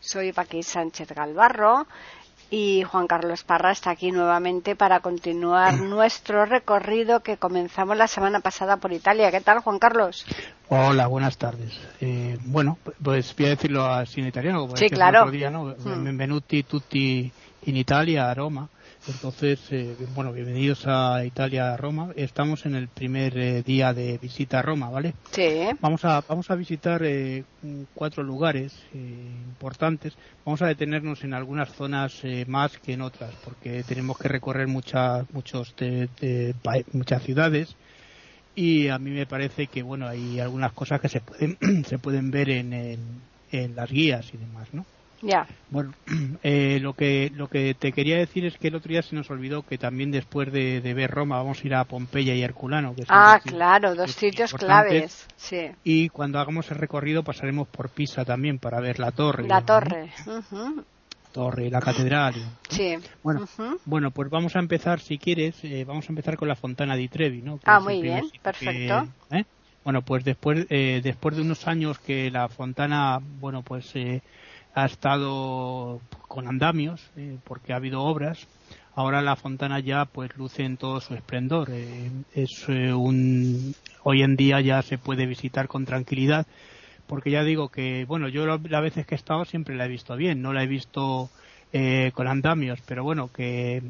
[0.00, 1.86] Soy Paqui Sánchez Galvarro
[2.50, 8.40] y Juan Carlos Parra está aquí nuevamente para continuar nuestro recorrido que comenzamos la semana
[8.40, 9.30] pasada por Italia.
[9.30, 10.24] ¿Qué tal, Juan Carlos?
[10.68, 11.78] Hola, buenas tardes.
[12.00, 14.60] Eh, bueno, pues voy a decirlo así en italiano.
[14.60, 15.20] Como sí, claro.
[15.20, 15.64] Otro día, ¿no?
[15.64, 16.04] Mm.
[16.04, 17.30] Benvenuti tutti
[17.66, 18.68] in Italia, a Roma.
[19.08, 22.10] Entonces, eh, bueno, bienvenidos a Italia, a Roma.
[22.16, 25.14] Estamos en el primer eh, día de visita a Roma, ¿vale?
[25.30, 25.68] Sí.
[25.80, 27.44] Vamos a, vamos a visitar eh,
[27.94, 30.14] cuatro lugares importantes.
[30.44, 35.24] Vamos a detenernos en algunas zonas más que en otras, porque tenemos que recorrer muchas,
[35.32, 35.74] muchos
[36.92, 37.76] muchas ciudades.
[38.56, 42.32] Y a mí me parece que, bueno, hay algunas cosas que se pueden, se pueden
[42.32, 42.72] ver en,
[43.52, 44.84] en las guías y demás, ¿no?
[45.26, 45.46] Ya.
[45.70, 45.92] Bueno,
[46.42, 49.30] eh, lo que lo que te quería decir es que el otro día se nos
[49.30, 52.94] olvidó que también después de, ver Roma vamos a ir a Pompeya y Herculano.
[52.94, 55.26] Que ah, claro, dos sitios claves.
[55.36, 55.70] Sí.
[55.84, 59.46] Y cuando hagamos el recorrido pasaremos por Pisa también para ver la torre.
[59.48, 60.10] La torre.
[61.32, 62.34] Torre, la catedral.
[62.70, 62.96] Sí.
[63.22, 63.46] Bueno,
[63.84, 67.08] bueno, pues vamos a empezar, si quieres, eh, vamos a empezar con la Fontana di
[67.08, 67.60] Trevi, ¿no?
[67.64, 69.08] ah, muy bien, perfecto.
[69.30, 69.44] ¿eh?
[69.84, 73.92] Bueno, pues después después de unos años que la Fontana, bueno, pues
[74.76, 78.46] ha estado con andamios eh, porque ha habido obras.
[78.94, 81.70] Ahora la fontana ya pues luce en todo su esplendor.
[81.72, 86.46] Eh, es eh, un hoy en día ya se puede visitar con tranquilidad
[87.06, 90.14] porque ya digo que bueno yo las veces que he estado siempre la he visto
[90.14, 91.30] bien, no la he visto
[92.14, 93.82] con andamios, pero bueno que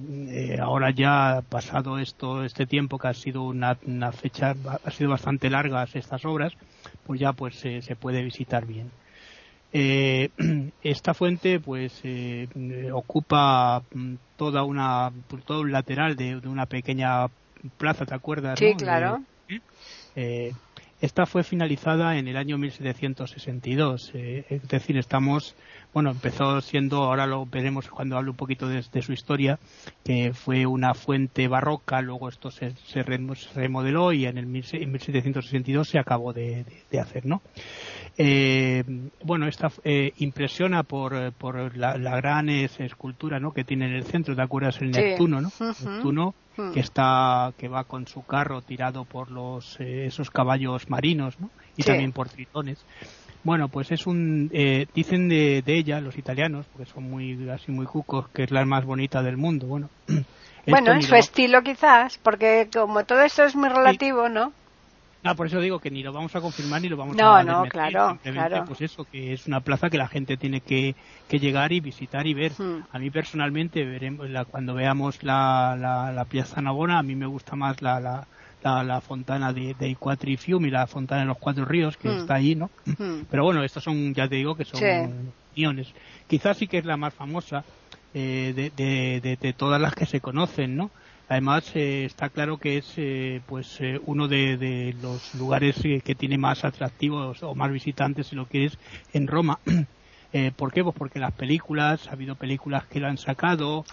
[0.60, 5.50] ahora ya pasado esto este tiempo que ha sido una, una fecha ha sido bastante
[5.50, 6.52] largas estas obras,
[7.06, 8.90] pues ya pues se puede visitar bien.
[9.78, 10.30] Eh,
[10.82, 12.48] esta fuente pues eh,
[12.94, 15.12] ocupa mm, toda una
[15.44, 17.26] todo un lateral de, una pequeña
[17.76, 18.58] plaza, ¿te acuerdas?
[18.58, 19.22] Sí, claro.
[20.14, 20.54] Eh,
[21.02, 25.54] esta fue finalizada en el año 1762, es decir, estamos,
[25.92, 29.58] bueno, empezó siendo, ahora lo veremos cuando hable un poquito de, su historia,
[30.02, 35.98] que fue una fuente barroca, luego esto se, se remodeló y en el 1762 se
[35.98, 37.42] acabó de, de hacer, ¿no?
[38.18, 38.82] Eh,
[39.24, 43.52] bueno, esta eh, impresiona por, por la, gran escultura ¿no?
[43.52, 44.80] que tiene en el centro, ¿te acuerdas?
[44.80, 45.50] El Neptuno, ¿no?
[45.60, 46.34] Neptuno
[46.72, 51.50] que está que va con su carro tirado por los eh, esos caballos marinos ¿no?
[51.76, 52.78] y también por tritones
[53.44, 57.70] bueno pues es un eh, dicen de, de, ella los italianos porque son muy así
[57.72, 59.90] muy cucos que es la más bonita del mundo bueno
[60.66, 64.52] bueno en su estilo quizás porque como todo eso es muy relativo no
[65.26, 67.42] Ah, por eso digo que ni lo vamos a confirmar ni lo vamos a a
[67.42, 68.64] No, no, claro, claro.
[68.66, 70.94] Pues eso, que es una plaza que la gente tiene que,
[71.28, 72.52] que llegar y visitar y ver.
[72.56, 72.84] Hmm.
[72.92, 77.26] A mí personalmente, veremos la, cuando veamos la, la, la Piazza Navona, a mí me
[77.26, 78.26] gusta más la, la,
[78.62, 82.18] la, fontana de, de Quattro Fiumi, la fontana de los Cuatro Ríos, que hmm.
[82.18, 82.70] está ahí, ¿no?
[82.84, 83.22] Hmm.
[83.30, 84.80] Pero bueno, estas son, ya te digo, que son
[85.50, 85.92] opiniones.
[86.26, 87.64] Quizás sí que es la más famosa
[88.14, 90.90] eh, de, de, de todas las que se conocen, ¿no?
[91.28, 96.38] Además, eh, está claro que es eh, pues eh, uno de, los lugares que tiene
[96.38, 98.78] más atractivos o más visitantes, si lo quieres,
[99.12, 99.58] en Roma.
[100.56, 100.84] ¿Por qué?
[100.84, 103.84] Pues porque las películas, ha habido películas que lo han sacado.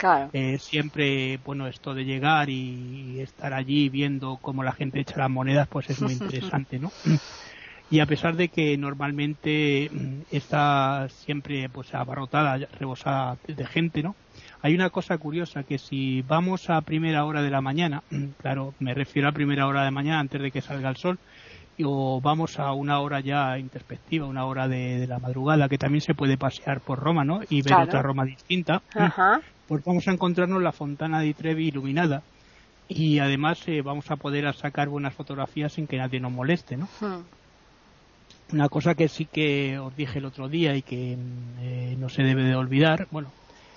[0.58, 5.70] siempre, bueno, esto de llegar y, estar allí viendo cómo la gente echa las monedas,
[5.70, 6.92] pues es muy interesante, ¿no?
[7.90, 14.16] y a pesar de que normalmente mm, está siempre pues abarrotada, rebosada de gente, ¿no?
[14.64, 18.02] Hay una cosa curiosa que si vamos a primera hora de la mañana,
[18.42, 21.20] claro, me refiero a primera hora de mañana antes de que salga el sol,
[21.84, 26.16] o vamos a una hora ya introspectiva, una hora de, la madrugada, que también se
[26.16, 27.42] puede pasear por Roma, ¿no?
[27.50, 28.82] Y ver otra Roma distinta.
[29.66, 32.22] Pues vamos a encontrarnos la Fontana di Trevi iluminada
[32.90, 36.90] y además eh, vamos a poder sacar buenas fotografías sin que nadie nos moleste, ¿no?
[37.00, 37.24] Hmm.
[38.52, 41.18] Una cosa que sí que os dije el otro día y que
[41.62, 43.32] eh, no se debe de olvidar, bueno,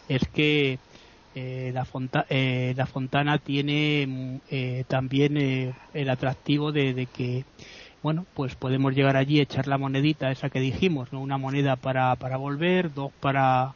[0.09, 0.79] es que
[1.39, 1.87] eh, la,
[2.31, 5.37] eh, la, fontana tiene mm, eh, también
[5.93, 7.45] el atractivo de, que
[8.03, 12.17] bueno pues podemos llegar allí echar la monedita esa que dijimos no una moneda para,
[12.17, 13.75] para volver dos para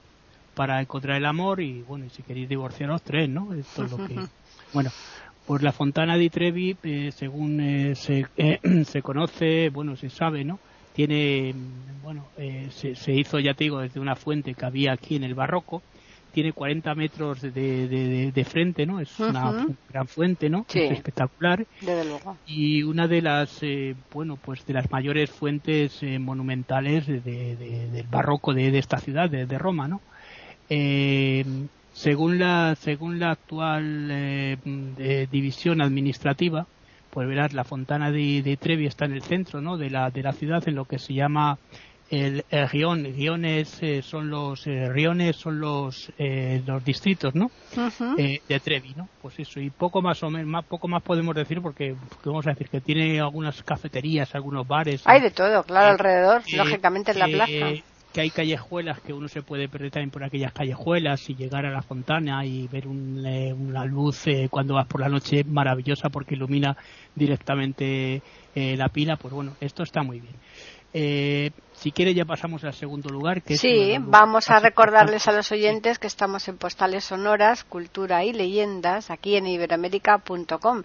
[0.54, 4.06] para encontrar el amor y bueno y si queréis divorciaros tres no esto es lo
[4.06, 4.16] que
[4.72, 4.90] bueno
[5.46, 6.78] pues la fontana di Trevi
[7.14, 8.26] según se,
[8.86, 10.58] se conoce bueno se sabe no
[10.92, 11.54] tiene,
[12.02, 15.34] bueno, se, se, hizo, ya te digo, desde una fuente que había aquí en el
[15.34, 15.82] barroco,
[16.30, 19.00] tiene 40 metros de, de, de, frente, ¿no?
[19.00, 20.66] Es una gran fuente, ¿no?
[20.72, 21.66] Es espectacular.
[21.80, 22.36] Desde luego.
[22.46, 28.54] Y una de las, eh, bueno, pues de las mayores fuentes eh, monumentales del barroco
[28.54, 30.00] de, esta ciudad, de, Roma, ¿no?
[30.68, 31.44] Eh,
[31.92, 34.58] según la, según la actual
[35.30, 36.66] división administrativa,
[37.10, 39.76] pues verás, la fontana de, Trevi está en el centro, ¿no?
[39.76, 41.58] De la, de la ciudad, en lo que se llama
[42.10, 47.50] el, el rión, riones eh, son los eh, riones son los eh, los distritos, ¿no?
[48.16, 49.08] de Trevi, ¿no?
[49.22, 52.68] Pues eso y poco más o menos, poco más podemos decir porque vamos a decir
[52.68, 55.02] que tiene algunas cafeterías, algunos bares.
[55.04, 57.82] Hay de todo, claro, alrededor, lógicamente en la plaza.
[58.12, 61.70] Que hay callejuelas que uno se puede perder también por aquellas callejuelas y llegar a
[61.70, 66.76] la fontana y ver una luz cuando vas por la noche maravillosa porque ilumina
[67.14, 68.20] directamente
[68.56, 69.14] la pila.
[69.14, 71.52] Pues bueno, esto está muy bien.
[71.80, 73.40] Si quiere ya pasamos al segundo lugar.
[73.40, 78.34] Que sí, vamos a recordarles a los oyentes que estamos en Postales Sonoras, Cultura y
[78.34, 80.82] Leyendas, aquí en iberamérica.com,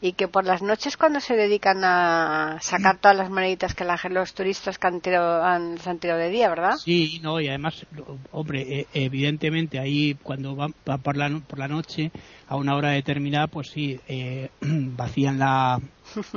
[0.00, 4.00] y que por las noches cuando se dedican a sacar todas las moneditas que la,
[4.08, 6.76] los turistas que han tirado, han, tirado de día, ¿verdad?
[6.78, 7.84] Sí, no, y además,
[8.30, 10.72] hombre, eh, evidentemente ahí cuando van
[11.02, 12.10] por la, por la noche
[12.46, 15.78] a una hora determinada, pues sí, eh, vacían la,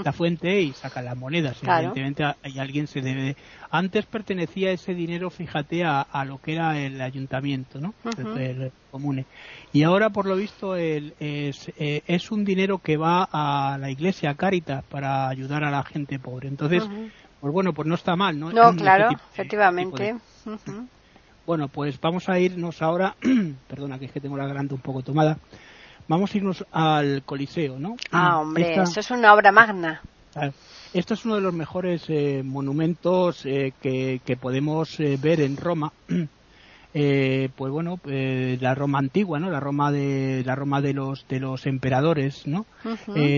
[0.04, 1.58] la fuente y sacan las monedas.
[1.64, 3.38] Evidentemente hay alguien se debe
[3.72, 7.94] antes pertenecía ese dinero, fíjate, a, lo que era el ayuntamiento, ¿no?
[8.38, 9.26] el, comune.
[9.72, 13.90] Y ahora, por lo visto, el, es, eh, es, un dinero que va a la
[13.90, 16.50] iglesia, a Caritas, para ayudar a la gente pobre.
[16.50, 16.84] Entonces,
[17.40, 18.52] pues bueno, pues no está mal, ¿no?
[18.52, 20.16] No, claro, efectivamente.
[21.46, 23.16] Bueno, pues vamos a irnos ahora,
[23.68, 25.38] perdona que es que tengo la garganta un poco tomada,
[26.08, 27.96] vamos a irnos al Coliseo, ¿no?
[28.12, 30.02] Ah, hombre, eso es una obra magna.
[30.94, 35.94] Esto es uno de los mejores eh, monumentos eh, que, podemos eh, ver en Roma.
[36.94, 39.50] pues bueno, la Roma antigua, ¿no?
[39.50, 42.66] La Roma de la Roma de los de los emperadores, ¿no?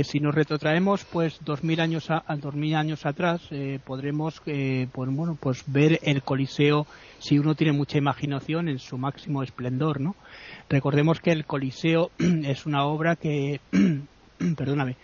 [0.03, 3.47] si nos retrotraemos, pues dos mil años a, dos mil años atrás,
[3.85, 6.87] podremos, pues bueno, pues ver el Coliseo
[7.19, 10.15] si uno tiene mucha imaginación en su máximo esplendor, ¿no?
[10.67, 13.61] Recordemos que el Coliseo es una obra que,
[14.57, 14.97] perdóname,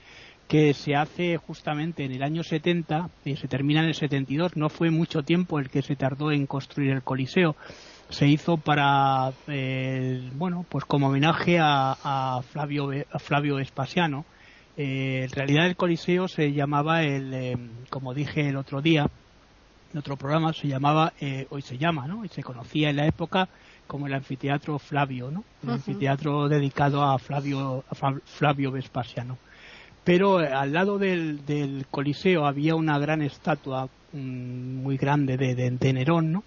[0.49, 4.57] que se hace justamente en el año 70 y se termina en el 72.
[4.57, 7.55] No fue mucho tiempo el que se tardó en construir el Coliseo.
[8.09, 14.25] Se hizo para, eh, bueno, pues como homenaje a, Flavio, Flavio Vespasiano.
[14.75, 17.55] Eh, en realidad el Coliseo se llamaba, el, eh,
[17.91, 19.05] como dije el otro día,
[19.93, 21.13] en otro programa, se llamaba,
[21.49, 22.25] hoy se llama, ¿no?
[22.25, 23.49] Y se conocía en la época
[23.85, 25.43] como el anfiteatro Flavio, ¿no?
[25.61, 29.37] El anfiteatro dedicado a Flavio, a Flavio Vespasiano
[30.03, 35.93] pero eh, al lado del, Coliseo había una gran estatua mm, muy grande de, de,
[35.93, 36.43] Nerón, ¿no?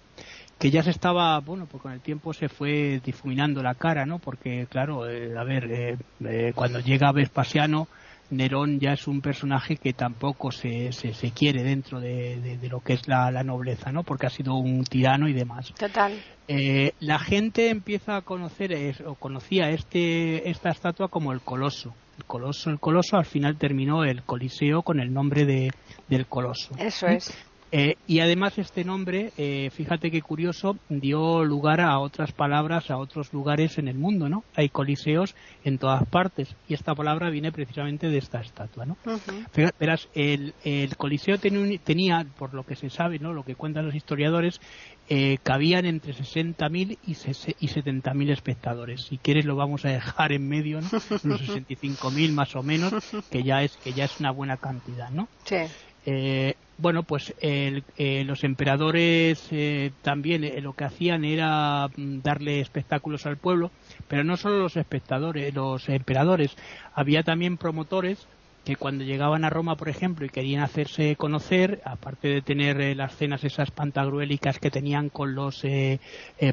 [0.59, 4.19] que ya se estaba, bueno, pues con el tiempo se fue difuminando la cara, ¿no?
[4.19, 7.89] Porque, claro, eh, a ver, eh, cuando llega Vespasiano,
[8.29, 13.07] Nerón ya es un personaje que tampoco se, se, quiere dentro de, lo que es
[13.09, 14.03] la, nobleza, ¿no?
[14.03, 15.73] Porque ha sido un tirano y demás.
[15.77, 16.13] Total.
[16.47, 22.69] la gente empieza a conocer o conocía este, esta estatua como el Coloso el coloso,
[22.69, 25.71] el coloso, al final terminó el Coliseo con el nombre de,
[26.09, 26.75] del coloso.
[26.77, 27.33] Eso es.
[27.75, 32.97] Eh, y además este nombre, eh, fíjate qué curioso, dio lugar a otras palabras, a
[32.97, 34.43] otros lugares en el mundo, ¿no?
[34.53, 38.95] Hay coliseos en todas partes y esta palabra viene precisamente de esta estatua, ¿no?
[39.79, 43.33] Verás, el, el coliseo tenía, por lo que se sabe, ¿no?
[43.33, 44.61] Lo que cuentan los historiadores,
[45.09, 49.01] eh, cabían entre 60.000 y, y 70.000 espectadores.
[49.01, 50.87] Si quieres lo vamos a dejar en medio, ¿no?
[51.23, 52.93] Unos 65.000 más o menos,
[53.29, 55.27] que ya es que ya es una buena cantidad, ¿no?
[55.45, 55.57] Sí.
[56.05, 63.25] Eh, bueno, pues eh, los emperadores eh, también lo que hacían era mm, darle espectáculos
[63.25, 63.71] al pueblo,
[64.07, 66.55] pero no solo los espectadores, los emperadores,
[66.93, 68.27] había también promotores
[68.63, 73.15] que cuando llegaban a Roma, por ejemplo, y querían hacerse conocer, aparte de tener las
[73.15, 75.63] cenas esas pantagruélicas que tenían con los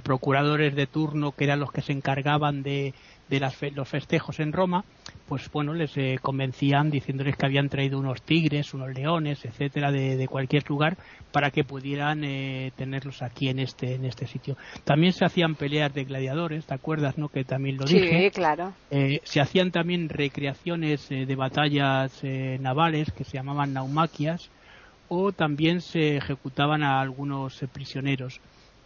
[0.02, 2.94] procuradores de turno, que eran los que se encargaban de,
[3.30, 4.84] de los festejos en Roma,
[5.28, 10.26] pues bueno, les eh, convencían diciéndoles que habían traído unos tigres, unos leones, etcétera, de,
[10.28, 10.96] cualquier lugar
[11.30, 14.56] para que pudieran eh, tenerlos aquí en este en este sitio.
[14.84, 17.28] También se hacían peleas de gladiadores, ¿te acuerdas, no?
[17.28, 18.24] Que también lo dije.
[18.24, 18.72] Sí, claro.
[18.90, 22.22] Eh, se hacían también recreaciones de batallas
[22.58, 24.50] navales que se llamaban naumaquias
[25.08, 28.40] o también se ejecutaban a algunos prisioneros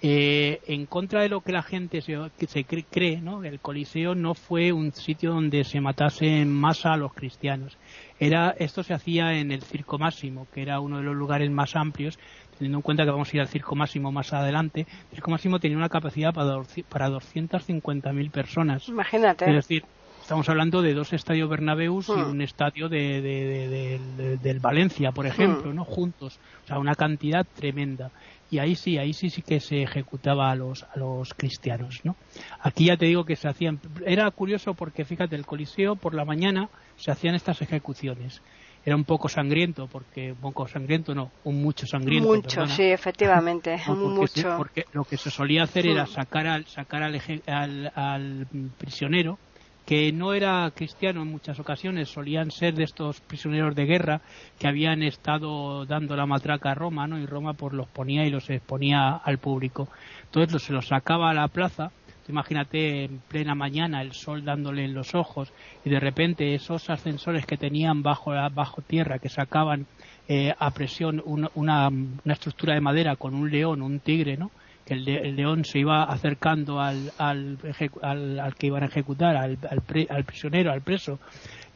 [0.07, 3.43] Eh, en contra de lo que la gente se, se cree, ¿no?
[3.43, 7.79] el Coliseo no fue un sitio donde se matase en masa a los cristianos.
[8.21, 11.75] Era, esto se hacía en el Circo Máximo, que era uno de los lugares más
[11.75, 12.19] amplios,
[12.59, 14.81] teniendo en cuenta que vamos a ir al Circo Máximo más adelante.
[14.81, 18.87] El Circo Máximo tenía una capacidad para, para 250.000 personas.
[18.91, 19.47] Imagínate.
[19.47, 19.85] Es decir,
[20.25, 22.31] Estamos hablando de dos estadios Bernabeus y hmm.
[22.31, 24.01] un estadio de,
[24.41, 25.77] del Valencia, por ejemplo, hmm.
[25.77, 25.85] ¿no?
[25.85, 26.41] Juntos.
[26.65, 28.11] O sea, una cantidad tremenda.
[28.55, 32.15] Y ahí sí, ahí sí sí que se ejecutaba a los, a los cristianos, ¿no?
[32.61, 33.81] Aquí ya te digo que se hacían...
[34.07, 38.41] Era curioso porque, fíjate, el Coliseo por la mañana se hacían estas ejecuciones
[38.87, 42.29] era un poco sangriento, porque un poco sangriento no, un mucho sangriento.
[42.29, 44.57] Mucho, sí, efectivamente, mucho.
[44.59, 46.09] porque lo que se solía hacer era hmm.
[46.09, 48.47] sacar al sacar al, al,
[48.77, 49.39] prisionero
[49.85, 54.21] que no era cristiano en muchas ocasiones, solían ser de estos prisioneros de guerra
[54.59, 57.19] que habían estado dando la matraca a Roma, ¿no?
[57.19, 59.89] Y Roma pues los ponía y los exponía al público.
[60.25, 61.91] Entonces se los sacaba a la plaza,
[62.29, 65.53] imagínate en plena mañana el sol dándole en los ojos
[65.85, 69.87] y de repente esos ascensores que tenían bajo, bajo tierra que sacaban
[70.27, 74.51] eh, a presión una, una, una estructura de madera con un león, un tigre, ¿no?
[74.85, 77.59] Que el, león se iba acercando al, al,
[78.03, 81.19] al, que iban a ejecutar, al, al, prisionero, al preso,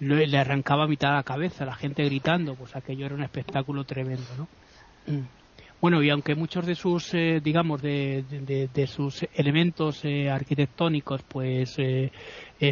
[0.01, 3.85] le, le, arrancaba mitad de la cabeza, la gente gritando, pues aquello era un espectáculo
[3.85, 4.49] tremendo, ¿no?
[5.07, 5.27] Mm.
[5.81, 8.25] Bueno, y aunque muchos de sus, eh, digamos, de,
[8.75, 12.11] de, sus elementos eh, arquitectónicos, pues eh,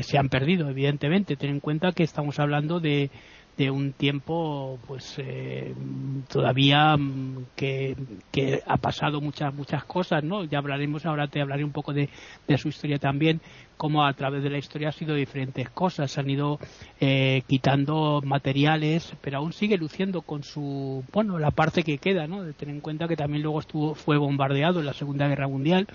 [0.02, 1.37] se han perdido, evidentemente.
[1.37, 3.11] Ten en cuenta que estamos hablando de,
[3.56, 5.75] de un tiempo pues eh,
[6.28, 7.96] todavía mm, que,
[8.30, 12.08] que, ha pasado muchas muchas cosas no ya hablaremos ahora te hablaré un poco de,
[12.58, 13.40] su historia también
[13.76, 16.58] como a través de la historia ha sido diferentes cosas se han ido
[17.00, 22.42] eh, quitando materiales pero aún sigue luciendo con su bueno la parte que queda no
[22.42, 25.86] de tener en cuenta que también luego estuvo fue bombardeado en la segunda guerra mundial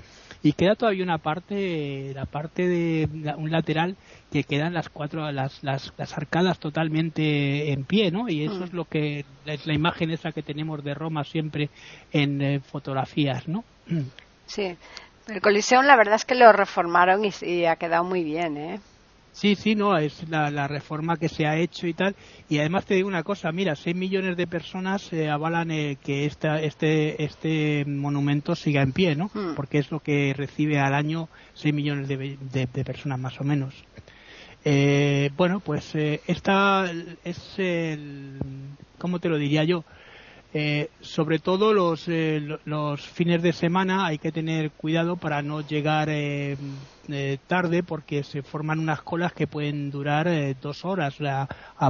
[0.44, 3.08] y queda todavía una parte la parte de
[3.38, 3.96] un lateral
[4.32, 8.64] que quedan las cuatro las, las, las arcadas totalmente en pie no y eso mm.
[8.64, 11.70] es lo que es la imagen esa que tenemos de Roma siempre
[12.12, 13.64] en eh, fotografías no
[14.46, 14.76] sí.
[15.28, 18.80] El Coliseo la verdad es que lo reformaron y, y ha quedado muy bien eh
[19.32, 22.16] Sí, sí, no, es la, reforma que se ha hecho y tal.
[22.50, 26.26] Y además te digo una cosa, mira, 6 millones de personas eh, avalan eh, que
[26.26, 29.32] esta, este, este monumento siga en pie, ¿no?
[29.34, 29.56] Hmm.
[29.56, 33.74] Porque es lo que recibe al año 6 millones de, personas más o menos.
[34.64, 36.92] Eh, bueno, pues esta
[37.24, 38.38] es el,
[38.98, 39.86] ¿cómo te lo diría yo?
[40.54, 45.62] Eh, sobre todo los, eh, los fines de semana hay que tener cuidado para no
[45.62, 46.58] llegar eh,
[47.48, 50.30] tarde porque se forman unas colas que pueden durar
[50.62, 51.16] dos horas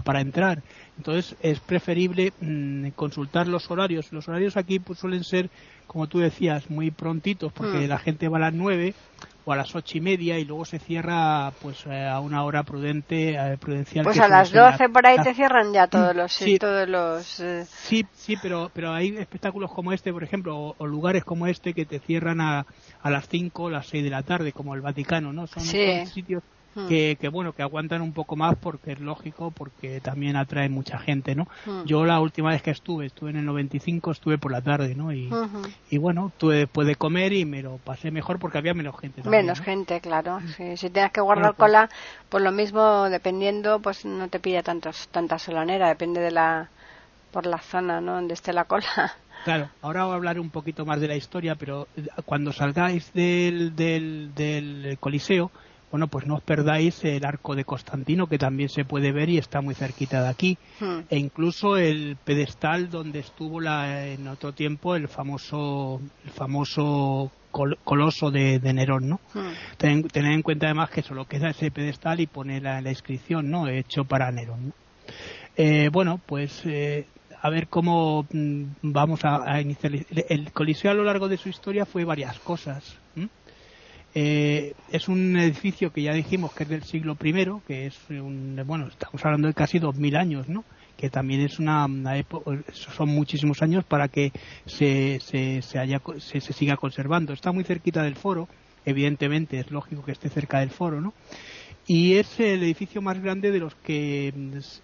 [0.04, 0.62] para entrar.
[0.98, 4.12] Entonces es preferible mm, consultar los horarios.
[4.14, 5.50] Los horarios aquí pues, suelen ser,
[5.88, 7.90] como tú decías, muy prontitos porque hmm.
[7.90, 8.94] la gente va a las nueve
[9.44, 12.64] o a las ocho y media y luego se cierra pues eh, a una hora
[12.64, 16.58] prudente eh, prudencial pues a las doce por ahí te cierran ya todos los sí,
[16.60, 21.24] todos los eh, sí sí pero pero hay espectáculos como este por ejemplo o, lugares
[21.24, 22.66] como este que te cierran a,
[23.02, 26.44] a las cinco o las seis de la tarde como el Vaticano no son sitios
[26.74, 26.88] Hmm.
[26.88, 31.36] que, bueno que aguantan un poco más porque es lógico porque también atrae mucha gente
[31.36, 31.84] no hmm.
[31.84, 35.12] yo la última vez que estuve estuve en el 95 estuve por la tarde no
[35.12, 35.30] y,
[35.90, 39.22] y bueno tuve después de comer y me lo pasé mejor porque había menos gente
[39.28, 41.90] menos gente claro si tienes que guardar pues cola
[42.30, 46.70] pues lo mismo dependiendo pues no te pilla tantos tanta solanera depende de la
[47.32, 48.86] por la zona no donde esté la cola.
[49.44, 51.88] Claro, ahora voy a hablar un poquito más de la historia, pero
[52.26, 55.50] cuando salgáis del, del, del Coliseo,
[55.92, 59.38] bueno, pues no os perdáis el arco de Constantino, que también se puede ver y
[59.38, 61.00] está muy cerquita de aquí, hmm.
[61.10, 68.32] e incluso el pedestal donde estuvo la, en otro tiempo el famoso, el famoso coloso
[68.32, 69.20] de, Nerón, ¿no?
[69.34, 69.52] Hmm.
[69.78, 73.68] Tener en cuenta además que solo queda ese pedestal y pone la, inscripción, ¿no?
[73.68, 74.74] Hecho para Nerón.
[75.58, 77.06] Eh, bueno, pues eh,
[77.42, 79.92] a ver cómo mm, vamos a, iniciar.
[80.30, 83.01] El Coliseo a lo largo de su historia fue varias cosas.
[84.14, 87.34] Eh, es un edificio que ya dijimos que es del siglo I,
[87.66, 90.66] que es un, bueno, estamos hablando de casi 2000 años, ¿no?
[90.98, 91.88] Que también es una,
[92.72, 94.32] son muchísimos años para que
[94.66, 97.34] se, se, se, haya, se, siga conservando.
[97.34, 98.50] Está muy cerquita del foro,
[98.86, 101.14] evidentemente es lógico que esté cerca del foro, ¿no?
[101.88, 104.34] Y es el edificio más grande de los que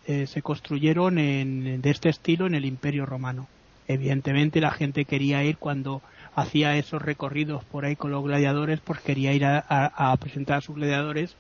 [0.08, 3.48] eh, se construyeron en, de este estilo en el Imperio Romano.
[3.88, 6.02] Evidentemente la gente quería ir cuando
[6.38, 10.76] hacía esos recorridos por ahí con los gladiadores, pues quería ir a, presentar a sus
[10.76, 11.36] gladiadores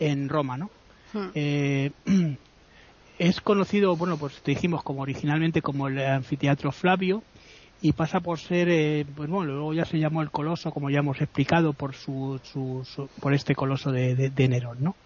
[0.00, 0.70] en Roma, ¿no?
[1.12, 1.28] Hmm.
[1.34, 1.90] Eh,
[3.18, 7.22] es conocido, bueno, pues te dijimos como originalmente como el anfiteatro Flavio
[7.82, 11.00] y pasa por ser, eh, pues bueno, luego ya se llamó el coloso, como ya
[11.00, 12.40] hemos explicado, por su,
[13.20, 14.96] por este coloso de, de, Nerón, ¿no?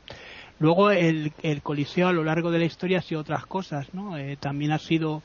[0.60, 4.16] Luego el, el, Coliseo a lo largo de la historia ha sido otras cosas, ¿no?
[4.16, 5.20] Eh, también ha sido,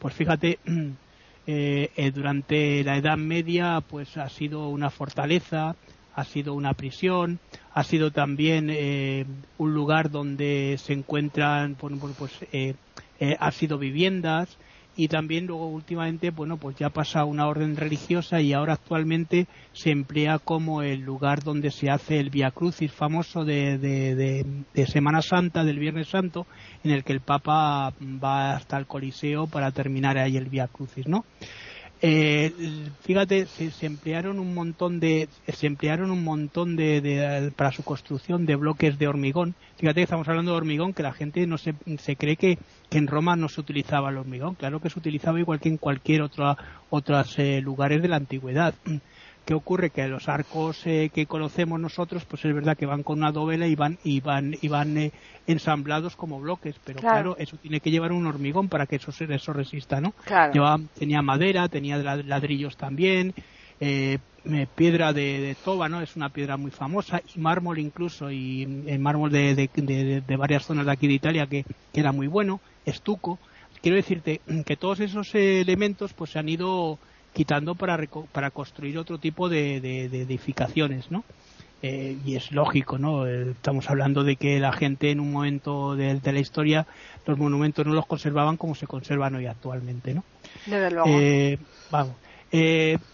[0.00, 0.58] pues fíjate,
[1.46, 5.76] eh, durante la Edad Media, pues ha sido una fortaleza,
[6.14, 7.38] ha sido una prisión,
[7.72, 8.68] ha sido también
[9.56, 12.32] un lugar donde se encuentran, pues, pues
[13.38, 14.58] ha sido viviendas,
[14.96, 19.90] y también luego últimamente bueno pues ya pasa una orden religiosa y ahora actualmente se
[19.90, 25.64] emplea como el lugar donde se hace el Via Crucis famoso de, de, Semana Santa
[25.64, 26.46] del Viernes Santo
[26.82, 31.06] en el que el Papa va hasta el Coliseo para terminar ahí el Via Crucis
[31.06, 31.24] no
[32.02, 32.52] eh,
[33.02, 38.56] fíjate se, emplearon un montón de se emplearon un montón de, para su construcción de
[38.56, 39.54] bloques de hormigón.
[39.76, 42.98] Fíjate que estamos hablando de hormigón que la gente no se, se cree que, que
[42.98, 44.54] en Roma no se utilizaba el hormigón.
[44.54, 46.56] Claro que se utilizaba igual que en cualquier otro
[46.88, 48.74] otros eh, lugares de la antigüedad
[49.44, 49.90] ¿Qué ocurre?
[49.90, 53.66] Que los arcos eh, que conocemos nosotros, pues es verdad que van con una dovela
[53.66, 55.12] y van, y van, y van eh,
[55.46, 57.36] ensamblados como bloques, pero claro.
[57.38, 60.14] eso tiene que llevar un hormigón para que eso, eso resista, ¿no?
[60.98, 63.34] tenía madera, tenía ladrillos también,
[63.80, 64.18] eh,
[64.74, 66.00] piedra de, toba, ¿no?
[66.00, 68.66] Es una piedra muy famosa, y mármol incluso, y
[68.98, 73.38] mármol de, de, varias zonas de aquí de Italia que, que era muy bueno, estuco.
[73.82, 76.98] Quiero decirte que todos esos elementos pues se han ido
[77.32, 77.98] quitando para,
[78.32, 81.24] para construir otro tipo de, edificaciones, ¿no?
[81.82, 83.26] Eh, y es lógico, ¿no?
[83.26, 86.86] Eh, estamos hablando de que la gente en un momento de, la historia
[87.24, 90.24] los monumentos no los conservaban como se conservan hoy actualmente, ¿no?
[91.06, 91.56] Eh,
[91.90, 92.14] vamos.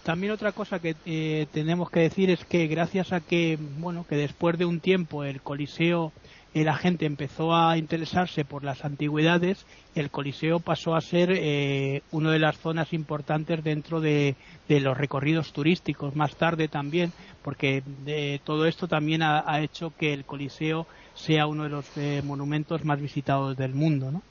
[0.02, 4.58] también otra cosa que tenemos que decir es que gracias a que, bueno, que después
[4.58, 6.12] de un tiempo el Coliseo
[6.54, 12.30] la gente empezó a interesarse por las antigüedades, el Coliseo pasó a ser eh, una
[12.30, 14.36] de las zonas importantes dentro de,
[14.68, 16.16] los recorridos turísticos.
[16.16, 17.12] Más tarde también,
[17.42, 22.22] porque de todo esto también ha, hecho que el Coliseo sea uno de los eh,
[22.24, 24.10] monumentos más visitados del mundo.
[24.10, 24.22] ¿no?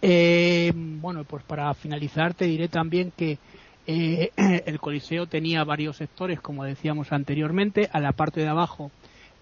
[0.00, 3.38] Eh, bueno, pues para finalizar te diré también que
[3.86, 7.88] el Coliseo tenía varios sectores, como decíamos anteriormente.
[7.92, 8.92] A la parte de abajo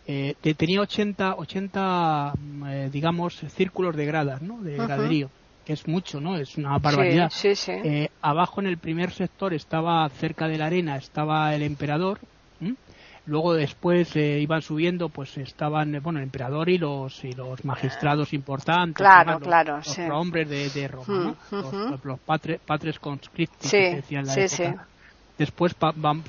[0.09, 2.33] eh, tenía 80, 80
[2.69, 4.63] eh, digamos, círculos de gradas, ¿no?
[4.63, 5.31] De graderío,
[5.65, 6.37] que es mucho, ¿no?
[6.37, 7.33] Es una barbaridad.
[7.69, 12.21] Eh, abajo en el primer sector estaba, cerca de la arena, estaba el emperador.
[13.29, 19.05] Luego después iban subiendo, pues estaban, bueno, el emperador y los y los magistrados importantes,
[19.05, 24.87] claro, claro, los, hombres de, de Roma, los, los, patres, conscripti, que decían la época
[25.39, 25.77] después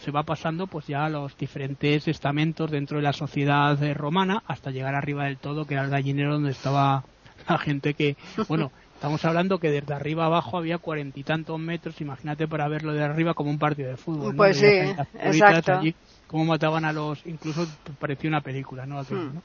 [0.04, 4.44] se va pasando pues ya a los diferentes estamentos dentro de la sociedad eh, romana
[4.48, 7.04] hasta llegar arriba del todo que era el gallinero donde estaba
[7.48, 8.18] la gente que
[8.48, 12.94] bueno estamos hablando que desde arriba abajo había cuarenta y tantos metros imagínate para verlo
[12.94, 15.80] de arriba como un partido de fútbol pues sí exacto.
[16.28, 17.66] cómo mataban a los incluso
[18.00, 19.40] parecía una película no, hmm.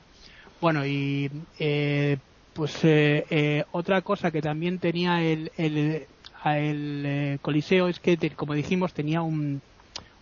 [0.60, 2.16] bueno y eh,
[2.52, 6.06] pues eh, otra cosa que también tenía el, el
[6.44, 9.60] eh, Coliseo es que, como dijimos, tenía un,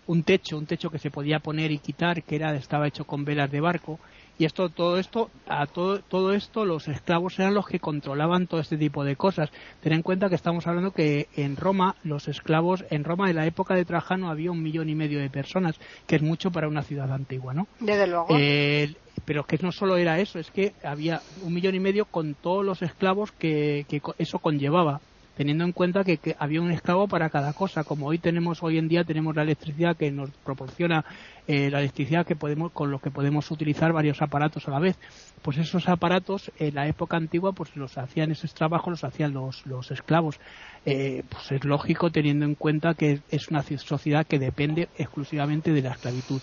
[0.06, 3.24] un techo, un techo que se podía poner y quitar, que era estaba hecho con
[3.24, 3.98] velas de barco.
[4.38, 8.58] Y esto, todo esto, a todo, todo esto, los esclavos eran los que controlaban todo
[8.58, 9.50] este tipo de cosas.
[9.82, 13.46] Ten en cuenta que estamos hablando que en Roma, los esclavos, en Roma en la
[13.46, 16.82] época de Trajano había un millón y medio de personas, que es mucho para una
[16.82, 17.68] ciudad antigua, ¿no?
[17.80, 18.28] Desde luego.
[18.30, 18.94] Eh,
[19.26, 22.64] pero que no solo era eso, es que había un millón y medio con todos
[22.64, 25.00] los esclavos que, que eso conllevaba
[25.40, 28.88] teniendo en cuenta que, había un esclavo para cada cosa, como hoy tenemos hoy en
[28.88, 31.02] día tenemos la electricidad que nos proporciona
[31.46, 34.98] eh, la electricidad que podemos con lo que podemos utilizar varios aparatos a la vez.
[35.40, 39.64] Pues esos aparatos en la época antigua pues los hacían esos trabajos los hacían los,
[39.64, 40.38] los esclavos.
[40.84, 45.80] Eh, pues es lógico teniendo en cuenta que es una sociedad que depende exclusivamente de
[45.80, 46.42] la esclavitud.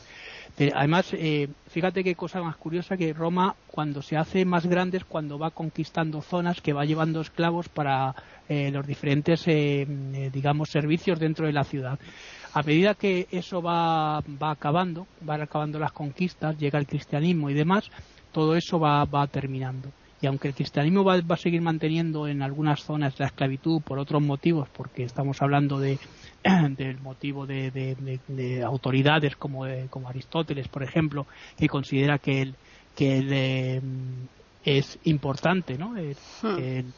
[0.60, 4.98] Eh, además, eh, fíjate qué cosa más curiosa que Roma, cuando se hace más grande,
[4.98, 8.16] es cuando va conquistando zonas que va llevando esclavos para
[8.50, 12.00] eh, los diferentes, digamos, servicios dentro de la ciudad.
[12.54, 17.54] A medida que eso va, va acabando, van acabando las conquistas, llega el cristianismo y
[17.54, 17.92] demás,
[18.32, 19.92] todo eso va, va terminando.
[20.22, 24.00] Y aunque el cristianismo va, va, a seguir manteniendo en algunas zonas la esclavitud por
[24.00, 26.00] otros motivos, porque estamos hablando de
[26.78, 31.28] del motivo de, autoridades como, como Aristóteles, por ejemplo,
[31.58, 32.56] que considera que el,
[32.96, 33.82] que el, eh,
[34.68, 35.94] es importante, ¿no?
[36.42, 36.92] Hmm.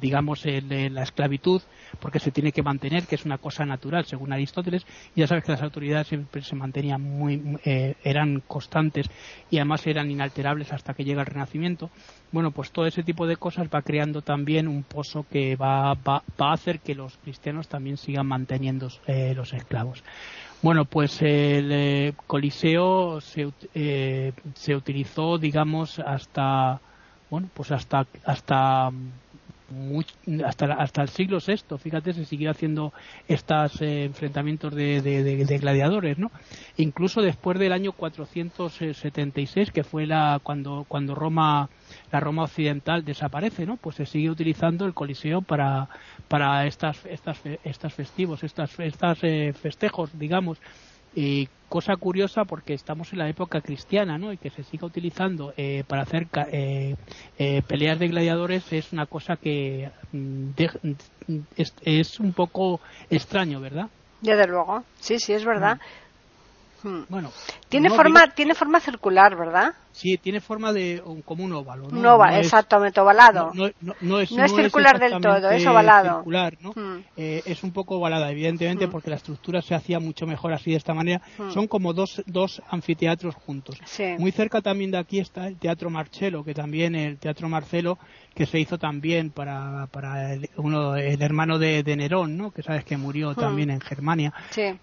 [0.00, 1.62] digamos, la esclavitud,
[2.00, 4.84] porque se tiene que mantener, que es una cosa natural, según Aristóteles.
[5.14, 9.08] Y ya sabes que las autoridades siempre se mantenían muy, eh, eran constantes
[9.48, 11.88] y además eran inalterables hasta que llega el Renacimiento.
[12.32, 16.24] Bueno, pues todo ese tipo de cosas va creando también un pozo que va, va,
[16.40, 20.02] va a hacer que los cristianos también sigan manteniendo eh, los esclavos.
[20.62, 23.52] Bueno, pues el eh, Coliseo se,
[24.54, 26.80] se utilizó, digamos, hasta
[27.30, 28.90] bueno, pues hasta hasta
[30.44, 32.92] hasta, hasta el siglo VI, fíjate, se siguió haciendo
[33.26, 36.30] estos eh, enfrentamientos de, de, gladiadores, ¿no?
[36.76, 41.70] Incluso después del año 476, que fue la cuando cuando Roma
[42.12, 43.76] la Roma occidental desaparece, ¿no?
[43.76, 45.88] Pues se sigue utilizando el Coliseo para
[46.28, 50.58] para estas estas estas festivos, estas estas eh, festejos, digamos
[51.14, 54.32] y cosa curiosa porque estamos en la época cristiana, ¿no?
[54.32, 56.94] Y que se siga utilizando eh, para hacer eh,
[57.36, 60.50] eh, peleas de gladiadores es una cosa que mm,
[61.56, 63.88] es, un poco extraño, ¿verdad?
[64.20, 65.80] Desde luego, sí, sí, es verdad.
[66.84, 66.88] Mm.
[66.88, 67.06] Hmm.
[67.08, 67.32] Bueno,
[67.68, 69.74] tiene forma, tiene forma circular, ¿verdad?
[69.94, 71.86] Sí, tiene forma de como un óvalo.
[71.86, 73.52] Un óvalo, exactamente, ovalado.
[74.00, 76.16] No, es, circular del todo, es ovalado.
[76.16, 76.72] Circular, ¿no?
[76.74, 77.04] Hmm.
[77.16, 78.90] Eh, es un poco ovalada, evidentemente, hmm.
[78.90, 81.22] porque la estructura se hacía mucho mejor así de esta manera.
[81.38, 81.50] Hmm.
[81.52, 83.78] Son como dos, dos anfiteatros juntos.
[84.18, 87.96] Muy cerca también de aquí está el Teatro Marcelo, que también el Teatro Marcelo,
[88.34, 92.50] que se hizo también para, para el, uno, el hermano de, Nerón, ¿no?
[92.50, 94.34] Que sabes que murió también en Germania.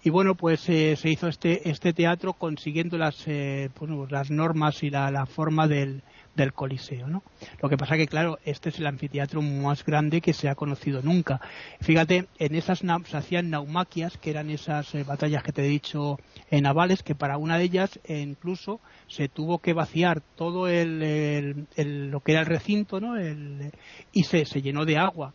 [0.02, 4.82] Y bueno, pues eh, se hizo este, este teatro consiguiendo las, eh, pues, las normas
[4.82, 6.02] y la la, forma del,
[6.34, 7.22] del Coliseo, ¿no?
[7.60, 11.02] Lo que pasa que, claro, este es el anfiteatro más grande que se ha conocido
[11.02, 11.40] nunca.
[11.80, 16.18] Fíjate, en esas se hacían naumaquias, que eran esas eh, batallas que te he dicho
[16.50, 21.66] en navales, que para una de ellas eh, incluso se tuvo que vaciar todo el,
[21.76, 23.14] lo que era el recinto, ¿no?
[24.12, 25.34] y se, se llenó de agua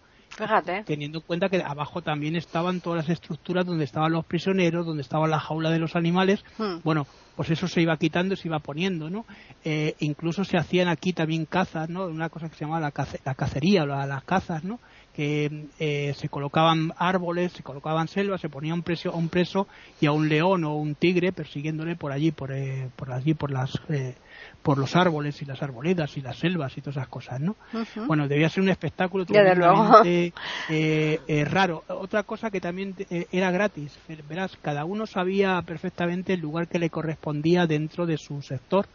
[0.86, 5.01] Teniendo en cuenta que abajo también estaban todas las estructuras donde estaban los prisioneros, donde
[5.01, 6.43] estaba la jaula de los animales.
[6.58, 6.77] Hmm.
[6.84, 9.28] Bueno, pues eso se iba quitando y se iba poniendo, ¿no?
[9.63, 12.08] Eh, incluso se hacían aquí también cazas, ¿no?
[12.08, 14.80] Una cosa que se llamaba la, la cacería, las cazas, ¿no?
[15.13, 19.67] Que eh, se colocaban árboles, se colocaban selvas, se ponía un, preso, un preso
[20.02, 23.52] y a un león o un tigre persiguiéndole por allí, por, eh, por allí, por
[23.52, 23.71] las
[24.63, 27.56] por los árboles y las arboledas y las selvas y todas esas cosas, ¿no?
[28.06, 30.34] Bueno, debía ser un espectáculo totalmente
[30.70, 31.84] eh, eh, raro.
[31.88, 36.80] Otra cosa que también eh, era gratis, verás, cada uno sabía perfectamente el lugar que
[36.80, 38.88] le correspondía dentro de su sector.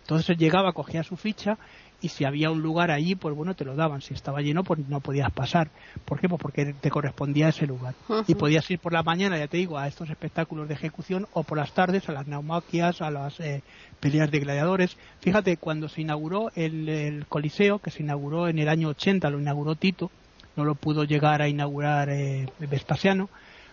[0.00, 1.58] Entonces él llegaba, cogía su ficha
[2.00, 4.02] y si había un lugar allí, pues bueno, te lo daban.
[4.02, 5.70] Si estaba lleno, pues no podías pasar.
[6.04, 6.28] ¿Por qué?
[6.28, 7.94] Pues porque te correspondía ese lugar.
[8.28, 11.42] Y podías ir por la mañana, ya te digo, a estos espectáculos de ejecución o
[11.42, 13.62] por las tardes a las naumaquias, a las eh,
[13.98, 14.96] peleas de gladiadores.
[15.20, 19.74] Fíjate, cuando se inauguró el, Coliseo, que se inauguró en el año 80, lo inauguró
[19.74, 20.10] Tito,
[20.54, 23.28] no lo pudo llegar a inaugurar eh, Vespasiano.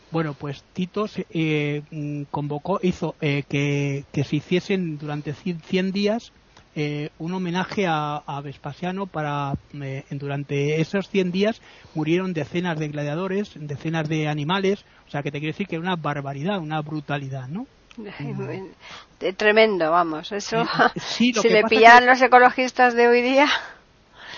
[0.09, 6.31] Bueno, pues Tito eh, mm, convocó, hizo que, que se hiciesen durante 100 días
[6.75, 11.61] eh, un homenaje a, Vespasiano para eh, durante esos 100 días
[11.93, 15.83] murieron decenas de gladiadores, decenas de animales, o sea que te quiero decir que era
[15.83, 17.65] una barbaridad, una brutalidad, ¿no?
[19.38, 20.65] Tremendo, vamos, eso
[20.97, 23.47] si le pillan los ecologistas de hoy día.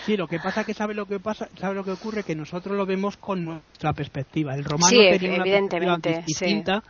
[0.05, 2.77] Sí, lo que pasa que sabe lo que pasa, sabe lo que ocurre que nosotros
[2.77, 4.53] lo vemos con nuestra perspectiva.
[4.53, 6.83] El romano tenía una evidentemente, distinta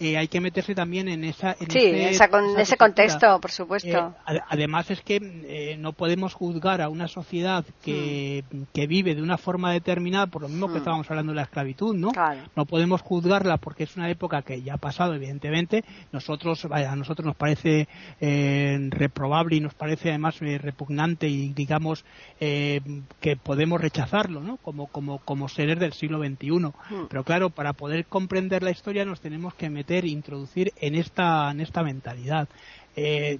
[0.00, 4.14] eh, hay que meterse también en esa en ese, contexto por supuesto.
[4.28, 8.62] Eh, además es que eh, no podemos juzgar a una sociedad que, hmm.
[8.74, 10.78] que, vive de una forma determinada por lo mismo que hmm.
[10.78, 12.10] estábamos hablando de la esclavitud no
[12.56, 15.84] no podemos juzgarla porque es una época que ya ha pasado evidentemente.
[16.10, 17.86] Nosotros vaya, a nosotros nos parece
[18.20, 22.04] reprobable y nos parece además repugnante y digamos
[22.40, 26.72] que podemos rechazarlo no como como como seres del siglo XXI hmm.
[27.08, 31.60] pero claro para poder comprender la historia nos tenemos que meter introducir en esta, en
[31.60, 32.48] esta mentalidad.
[32.96, 33.38] Eh,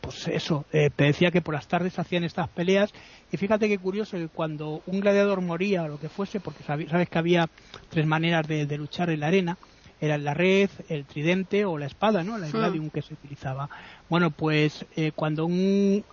[0.00, 2.92] pues eso, eh, te decía que por las tardes hacían estas peleas
[3.30, 7.08] y fíjate qué curioso que cuando un gladiador moría o lo que fuese, porque sabes
[7.08, 7.48] que había
[7.90, 9.56] tres maneras de, luchar en la arena,
[10.00, 12.38] era la red, el tridente o la espada, ¿no?
[12.38, 13.68] La gladium que se utilizaba.
[14.08, 16.04] Bueno, pues eh, cuando, un,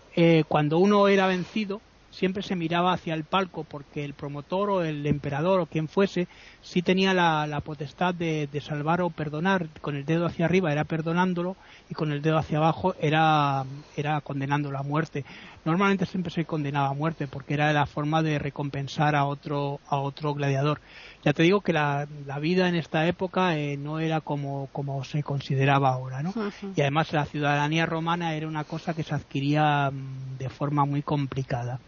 [0.48, 1.82] cuando uno era vencido,
[2.16, 6.28] siempre se miraba hacia el palco porque el promotor o el emperador o quien fuese
[6.62, 9.68] sí tenía la, potestad de, salvar o perdonar.
[9.82, 11.58] Con el dedo hacia arriba era perdonándolo
[11.90, 13.66] y con el dedo hacia abajo era,
[13.98, 15.26] era condenándolo a muerte.
[15.66, 19.98] Normalmente siempre se condenaba a muerte porque era la forma de recompensar a otro, a
[19.98, 20.80] otro gladiador.
[21.26, 22.08] Ya te digo que la,
[22.40, 26.32] vida en esta época eh, no era como, como se consideraba ahora, ¿no?
[26.76, 31.02] Y además la ciudadanía romana era una cosa que se adquiría mm, de forma muy
[31.02, 31.80] complicada.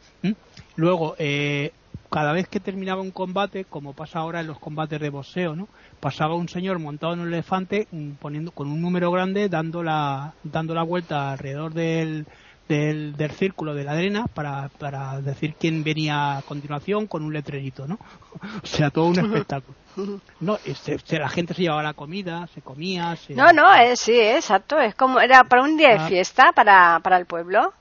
[0.75, 1.71] Luego, eh,
[2.09, 5.67] cada vez que terminaba un combate, como pasa ahora en los combates de boxeo, ¿no?
[5.99, 10.33] Pasaba un señor montado en un elefante mm, poniendo con un número grande dando la
[10.43, 12.25] dando la vuelta alrededor del,
[12.67, 17.33] del, del círculo de la arena para, para decir quién venía a continuación con un
[17.33, 17.99] letrerito, ¿no?
[18.63, 19.75] o sea, todo un espectáculo.
[20.39, 23.15] No, este, la gente se llevaba la comida, se comía.
[23.15, 23.33] Se...
[23.33, 24.79] No, no, eh, sí, exacto.
[24.79, 26.07] Es como era para un día de ah.
[26.07, 27.73] fiesta para, para el pueblo.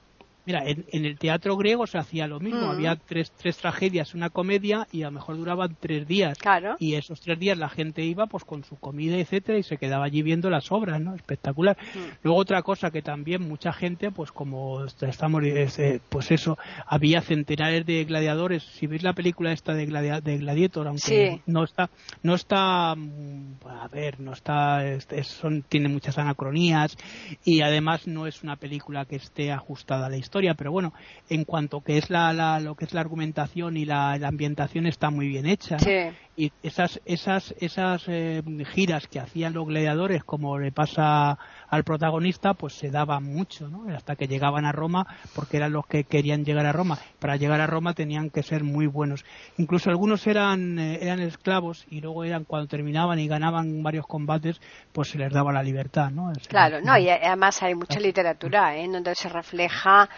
[0.46, 2.60] Mira, en, el teatro griego se hacía lo mismo.
[2.60, 2.70] Mm.
[2.70, 6.38] Había tres, tres tragedias, una comedia, y a lo mejor duraban tres días.
[6.38, 6.76] Claro.
[6.78, 10.04] Y esos tres días la gente iba pues con su comida, etcétera, y se quedaba
[10.04, 11.16] allí viendo las obras, ¿no?
[11.16, 11.76] Espectacular.
[11.76, 11.98] Mm.
[12.22, 16.56] Luego otra cosa que también mucha gente, pues como estamos, eh, pues eso,
[16.86, 18.62] había centenares de gladiadores.
[18.62, 19.86] Si veis la película esta de,
[20.22, 21.90] de Gladiator, aunque no está,
[22.22, 24.82] no está, mm, a ver, no está,
[25.24, 26.96] son, tiene muchas anacronías
[27.44, 30.92] y además no es una película que esté ajustada a la historia pero bueno,
[31.28, 35.28] en cuanto que es la, lo que es la argumentación y la, ambientación está muy
[35.28, 35.76] bien hecha.
[36.36, 38.42] Y esas, esas, esas eh,
[38.74, 43.84] giras que hacían los gladiadores, como le pasa al protagonista, pues se daban mucho, ¿no?
[43.94, 46.98] Hasta que llegaban a Roma, porque eran los que querían llegar a Roma.
[47.18, 49.24] Para llegar a Roma tenían que ser muy buenos.
[49.58, 54.60] Incluso algunos eran, eh, eran esclavos y luego eran cuando terminaban y ganaban varios combates,
[54.92, 56.32] pues se les daba la libertad, ¿no?
[56.48, 58.88] claro, no, y además hay mucha literatura, ¿eh?
[58.88, 60.08] Donde se refleja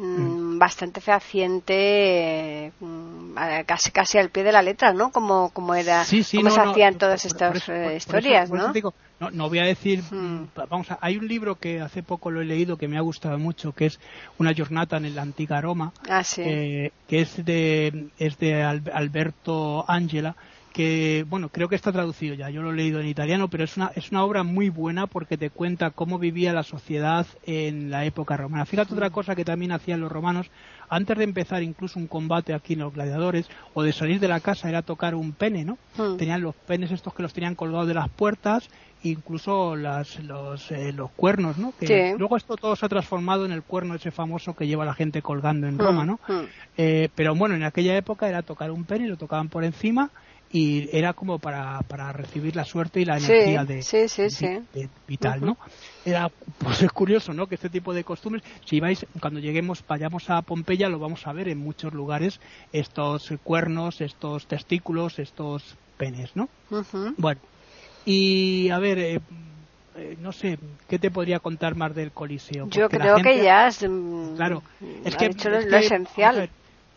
[0.00, 3.34] Mm, bastante fehaciente, mm,
[3.66, 5.10] casi casi al pie de la letra, ¿no?
[5.10, 8.72] Como, como era, se hacían todas estas eh, historias, ¿no?
[9.32, 9.48] ¿no?
[9.48, 10.50] voy a decir, mm.
[10.70, 13.40] vamos, a, hay un libro que hace poco lo he leído que me ha gustado
[13.40, 13.98] mucho, que es
[14.38, 20.36] una jornada en la antigua Roma, ah, que es de, es de Alberto Angela,
[20.78, 23.76] que bueno creo que está traducido ya yo lo he leído en italiano pero es
[23.76, 28.04] una es una obra muy buena porque te cuenta cómo vivía la sociedad en la
[28.04, 30.52] época romana fíjate otra cosa que también hacían los romanos
[30.88, 34.38] antes de empezar incluso un combate aquí en los gladiadores o de salir de la
[34.38, 36.16] casa era tocar un pene no hmm.
[36.16, 38.70] tenían los penes estos que los tenían colgados de las puertas
[39.02, 41.72] incluso las, los, eh, los cuernos, ¿no?
[41.78, 44.92] Que luego esto todo se ha transformado en el cuerno ese famoso que lleva la
[44.92, 45.78] gente colgando en hmm.
[45.78, 46.18] Roma, ¿no?
[46.26, 46.46] Hmm.
[46.76, 50.10] Eh, pero bueno, en aquella época era tocar un pene, lo tocaban por encima
[50.50, 53.82] y era como para, para recibir la suerte y la energía de,
[55.06, 55.58] vital, ¿no?
[56.04, 57.46] Era, pues es curioso, ¿no?
[57.46, 61.32] Que este tipo de costumbres, si vais, cuando lleguemos, vayamos a Pompeya, lo vamos a
[61.32, 62.40] ver en muchos lugares,
[62.72, 66.48] estos cuernos, estos testículos, estos penes, ¿no?
[67.18, 67.40] Bueno,
[68.06, 69.20] y a ver, eh,
[69.96, 70.58] eh, no sé,
[70.88, 72.68] ¿qué te podría contar más del Coliseo?
[72.70, 73.84] Yo creo que ya has,
[74.36, 74.62] claro,
[75.04, 76.48] es que, hecho lo, esencial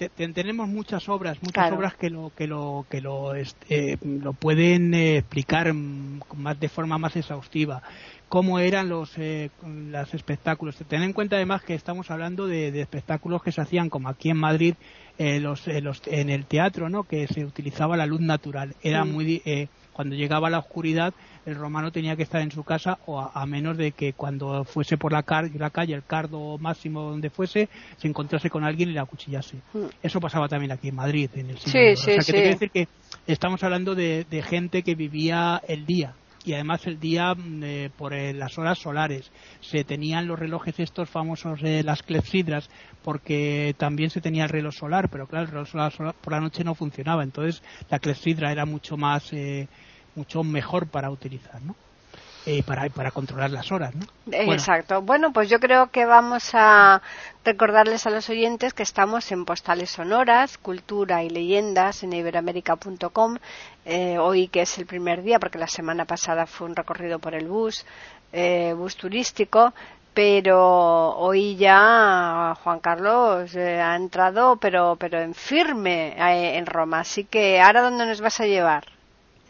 [0.10, 5.18] tenemos muchas obras, muchas obras que lo que lo que lo, este, lo pueden eh,
[5.18, 7.82] explicar más de forma más exhaustiva
[8.30, 10.78] cómo eran los, eh, los espectáculos.
[10.88, 14.38] Ten en cuenta además que estamos hablando de, espectáculos que se hacían como aquí en
[14.38, 14.76] Madrid
[15.18, 17.04] eh, los, los, en el teatro, ¿no?
[17.04, 18.74] Que se utilizaba la luz natural.
[18.82, 19.12] Era mm.
[19.12, 21.14] muy cuando llegaba la oscuridad,
[21.46, 24.98] el romano tenía que estar en su casa o a, menos de que cuando fuese
[24.98, 25.24] por la,
[25.56, 29.58] la, calle, el cardo máximo donde fuese, se encontrase con alguien y la acuchillase.
[29.74, 29.86] Hmm.
[30.02, 31.72] Eso pasaba también aquí en Madrid en el siglo.
[31.72, 32.88] Sí, o sea, que te quiero decir que
[33.28, 38.14] estamos hablando de, gente que vivía el día y además el día mm, eh, por
[38.14, 39.32] eh, las horas solares.
[39.62, 42.70] Se tenían los relojes estos famosos de las clepsidras
[43.04, 46.64] porque también se tenía el reloj solar, pero claro, el reloj solar, por la noche
[46.64, 49.68] no funcionaba, entonces la clepsidra era mucho más eh,
[50.16, 51.76] mucho mejor para utilizar, ¿no?
[52.46, 54.08] Eh, para, para controlar las horas, ¿no?
[54.32, 55.04] Exacto.
[55.04, 57.00] Bueno, pues yo creo que vamos a
[57.46, 63.38] recordarles a los oyentes que estamos en Postales Sonoras, Cultura y Leyendas en iberoamérica.com.
[63.86, 67.36] Eh, hoy que es el primer día, porque la semana pasada fue un recorrido por
[67.36, 67.86] el bus,
[68.34, 69.74] eh, bus turístico,
[70.14, 77.02] pero hoy ya Juan Carlos eh, ha entrado, pero, pero en firme eh, en Roma.
[77.02, 78.86] Así que, ¿ahora dónde nos vas a llevar?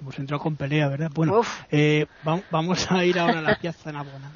[0.01, 1.11] Hemos entrado con pelea, ¿verdad?
[1.13, 2.07] Bueno, eh,
[2.49, 4.31] vamos a ir ahora a la Piazza Navona.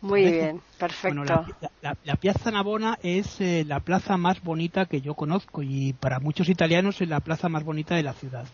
[0.00, 1.22] Muy bien, perfecto.
[1.24, 6.48] la, Piazza Navona es eh, la plaza más bonita que yo conozco y para muchos
[6.48, 8.46] italianos es la plaza más bonita de la ciudad.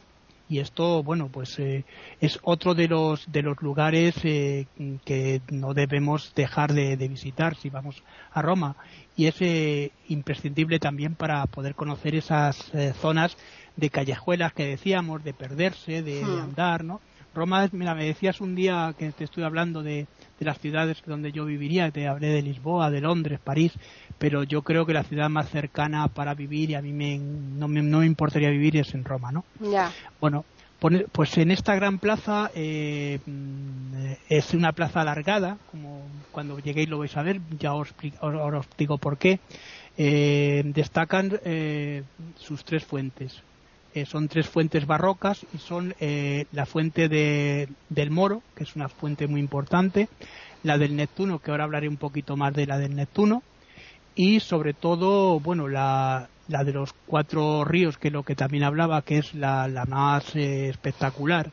[0.48, 1.84] y esto bueno pues eh,
[2.20, 4.66] es otro de los de los lugares eh,
[5.04, 8.76] que no debemos dejar de, visitar si vamos a Roma
[9.16, 12.56] y es eh, imprescindible también para poder conocer esas
[13.00, 13.36] zonas
[13.78, 16.40] de callejuelas que decíamos de perderse de, hmm.
[16.40, 17.00] andar no
[17.34, 20.06] Roma mira me decías un día que te estoy hablando de,
[20.38, 23.72] de las ciudades donde yo viviría te hablé de Lisboa de Londres París
[24.18, 27.68] pero yo creo que la ciudad más cercana para vivir y a mí me, no,
[27.68, 29.44] me, no me importaría vivir es en Roma, ¿no?
[29.60, 29.92] Ya.
[30.20, 30.44] Bueno,
[31.12, 33.18] pues en esta gran plaza eh,
[34.28, 38.66] es una plaza alargada, como cuando lleguéis lo vais a ver, ya os, ahora os
[38.76, 39.40] digo por qué.
[39.96, 42.04] Eh, destacan eh,
[42.36, 43.42] sus tres fuentes.
[44.06, 49.26] Son tres fuentes barrocas y son la fuente de, del Moro, que es una fuente
[49.26, 50.08] muy importante,
[50.62, 53.42] la del Neptuno, que ahora hablaré un poquito más de la del Neptuno,
[54.14, 58.64] y sobre todo, bueno, la, la de los cuatro ríos, que es lo que también
[58.64, 61.50] hablaba, que es la, la más eh, espectacular.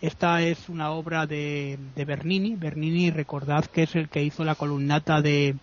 [0.00, 2.54] Esta es una obra de, de, Bernini.
[2.54, 5.56] Bernini, recordad que es el que hizo la columnata de,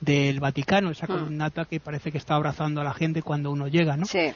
[0.00, 1.08] del Vaticano, esa ah.
[1.08, 4.04] columnata que parece que está abrazando a la gente cuando uno llega, ¿no?
[4.04, 4.32] Sí.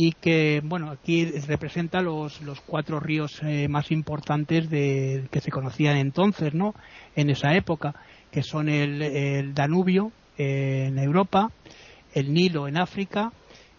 [0.00, 5.50] Y que, bueno, aquí representa los, los cuatro ríos eh, más importantes de, que se
[5.50, 6.72] conocían entonces, ¿no?
[7.16, 7.96] En esa época,
[8.30, 11.50] que son el, el Danubio, en Europa,
[12.14, 13.32] el Nilo en África,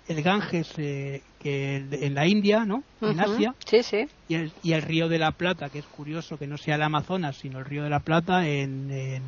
[0.09, 2.83] el Ganges eh, que en la India, ¿no?
[2.99, 3.55] En Asia.
[3.65, 4.07] Sí, sí.
[4.27, 6.81] Y el, y el, Río de la Plata, que es curioso que no sea el
[6.81, 9.21] Amazonas, sino el Río de la Plata en,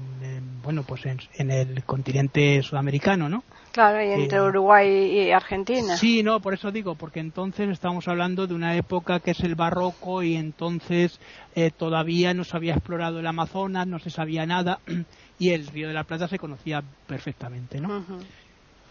[0.62, 3.44] bueno, pues en, el continente sudamericano, ¿no?
[3.72, 5.96] Claro, y entre eh, Uruguay y Argentina.
[5.96, 9.56] Sí, no, por eso digo, porque entonces estamos hablando de una época que es el
[9.56, 11.20] barroco y entonces
[11.56, 14.80] eh, todavía no se había explorado el Amazonas, no se sabía nada
[15.40, 18.04] y el Río de la Plata se conocía perfectamente, ¿no?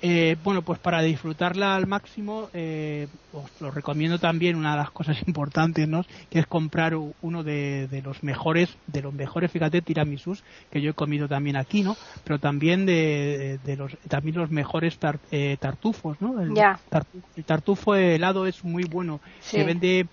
[0.03, 4.91] Eh, bueno, pues para disfrutarla al máximo, eh, os lo recomiendo también una de las
[4.91, 6.05] cosas importantes, ¿no?
[6.31, 10.95] Que es comprar uno de, los mejores, de los mejores, fíjate, tiramisus que yo he
[10.95, 11.97] comido también aquí, ¿no?
[12.25, 14.99] Pero también de, los, también los mejores
[15.31, 16.41] eh, tartufos, ¿no?
[16.41, 16.55] El,
[17.45, 19.21] tartufo helado es muy bueno.
[19.41, 20.07] Se vende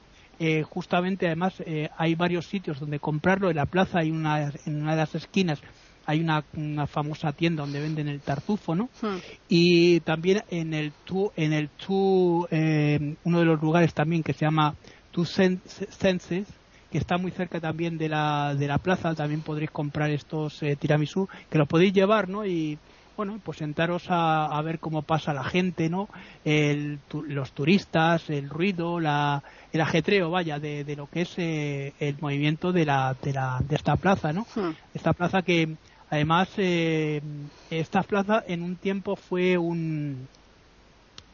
[0.70, 1.64] justamente, además,
[1.98, 3.50] hay varios sitios donde comprarlo.
[3.50, 5.62] En la plaza hay una, en una de las esquinas
[6.08, 8.90] hay una, famosa tienda donde venden el tartufo, ¿no?
[9.02, 9.18] Hmm.
[9.50, 14.32] Y también en el tu, en el tu, eh, uno de los lugares también que
[14.32, 14.74] se llama
[15.12, 16.48] Tu Senses,
[16.90, 20.78] que está muy cerca también de la, de la plaza, también podréis comprar estos eh,
[20.78, 22.46] tiramisú, que los podéis llevar, ¿no?
[22.46, 22.80] Y
[23.18, 26.08] bueno, pues sentaros a, ver cómo pasa la gente, ¿no?
[26.46, 29.44] El, los turistas, el ruido, la,
[29.74, 33.60] el ajetreo, vaya, de, de lo que es eh, el movimiento de, la, de, la,
[33.68, 34.46] de esta plaza, ¿no?
[34.56, 34.70] Hmm.
[34.94, 35.76] Esta plaza que
[36.10, 37.22] Además, eh,
[37.70, 40.28] esta plaza en un tiempo fue un,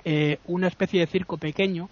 [0.04, 1.90] eh, una especie de circo pequeño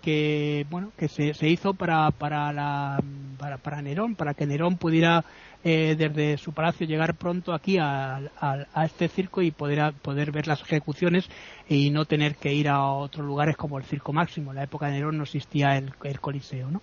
[0.00, 3.00] que bueno que se, se hizo para para, la,
[3.38, 5.24] para para Nerón para que Nerón pudiera
[5.62, 10.48] eh, desde su palacio llegar pronto aquí a, a, este circo y poder poder ver
[10.48, 11.28] las ejecuciones
[11.68, 14.50] y no tener que ir a otros lugares como el circo máximo.
[14.50, 16.82] En la época de Nerón no existía el, el coliseo no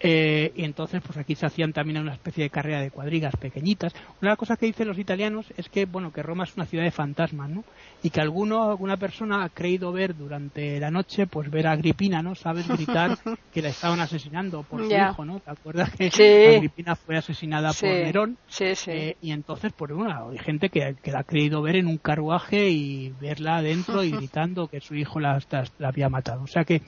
[0.00, 3.92] eh, y entonces, pues aquí se hacían también una especie de carrera de cuadrigas pequeñitas.
[3.94, 6.66] Una de las cosas que dicen los italianos es que, bueno, que Roma es una
[6.66, 7.64] ciudad de fantasmas, ¿no?
[8.02, 12.22] Y que alguno, alguna persona ha creído ver durante la noche, pues ver a Agripina,
[12.22, 12.34] ¿no?
[12.34, 13.18] Sabes gritar
[13.52, 15.40] que la estaban asesinando por su hijo, ¿no?
[15.40, 18.36] ¿Te acuerdas que Agripina fue asesinada por Nerón?
[18.46, 18.90] Sí, sí.
[18.92, 21.98] Eh, y entonces, por pues, una, hay gente que, la ha creído ver en un
[21.98, 25.40] carruaje y verla adentro y gritando que su hijo la,
[25.78, 26.42] la había matado.
[26.42, 26.82] O sea que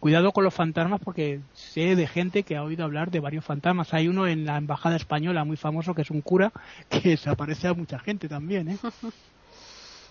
[0.00, 3.94] cuidado con los fantasmas porque sé de gente que ha oído hablar de varios fantasmas.
[3.94, 6.52] Hay uno en la embajada española muy famoso que es un cura
[6.88, 8.68] que se aparece a mucha gente también.
[8.68, 8.78] ¿eh?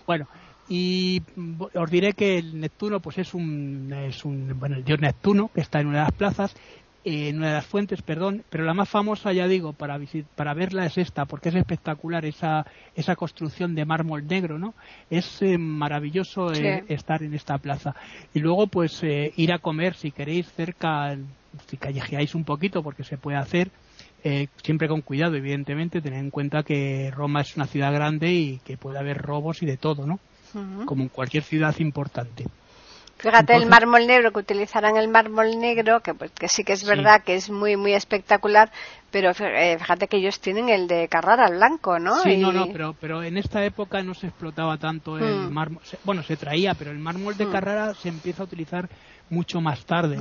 [0.06, 0.26] Bueno,
[0.68, 1.22] y
[1.74, 5.60] os diré que el Neptuno pues es un, es un bueno el dios Neptuno que
[5.60, 6.56] está en una de las plazas
[7.04, 9.98] en una de las fuentes, perdón, pero la más famosa, ya digo, para,
[10.34, 14.74] para verla es esta, porque es espectacular esa, esa construcción de mármol negro, ¿no?
[15.08, 17.94] Es eh, maravilloso eh, estar en esta plaza.
[18.34, 21.16] Y luego, pues, eh, ir a comer, si queréis, cerca,
[21.68, 23.70] si callejeáis un poquito, porque se puede hacer,
[24.62, 28.76] siempre con cuidado, evidentemente, tener en cuenta que Roma es una ciudad grande y que
[28.76, 30.20] puede haber robos y de todo, ¿no?
[30.84, 32.44] Como en cualquier ciudad importante.
[33.20, 36.86] Fíjate el mármol negro, que utilizarán el mármol negro, que, pues, que sí que es
[36.86, 38.70] verdad que es muy, muy espectacular,
[39.10, 42.14] Pero eh, fíjate que ellos tienen el de Carrara blanco, ¿no?
[42.22, 45.52] Sí, no, no, pero, pero en esta época no se explotaba tanto el mm.
[45.52, 45.82] mármol.
[46.04, 47.52] Bueno, se traía, pero el mármol de mm.
[47.52, 48.88] Carrara se empieza a utilizar
[49.30, 50.18] mucho más tarde.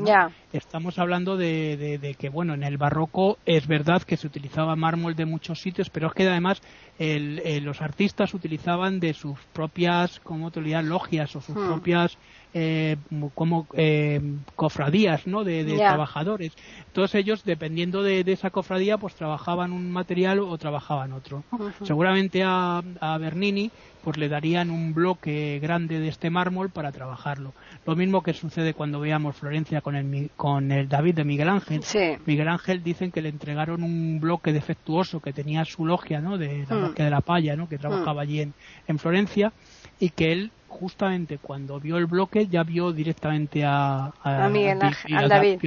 [0.54, 5.26] Estamos hablando de, que, bueno, en el barroco es verdad que se utilizaba mármol de
[5.26, 6.62] muchos sitios, pero es que además
[7.00, 11.68] los artistas utilizaban de sus propias, como te logias o sus hmm.
[11.68, 12.18] propias
[12.54, 12.98] eh,
[13.36, 14.20] como eh,
[14.56, 15.44] cofradías ¿no?
[15.44, 16.54] de, trabajadores.
[16.94, 21.44] Todos ellos, dependiendo de, esa cofradía, pues trabajaban un material o trabajaban otro.
[21.84, 23.72] Seguramente a, a, Bernini
[24.04, 27.54] pues le darían un bloque grande de este mármol para trabajarlo.
[27.86, 31.82] Lo mismo que sucede cuando veamos Florencia con el, con el David de Miguel Ángel.
[32.26, 36.38] Miguel Ángel dicen que le entregaron un bloque defectuoso que tenía su logia, ¿no?
[36.38, 37.68] De la logia de la Palla, ¿no?
[37.68, 38.26] Que trabajaba hmm.
[38.26, 38.54] allí en,
[38.88, 39.52] en Florencia
[40.00, 45.28] y que él justamente cuando vio el bloque ya vio directamente a, a, Miguel Ángel,
[45.28, 45.59] David.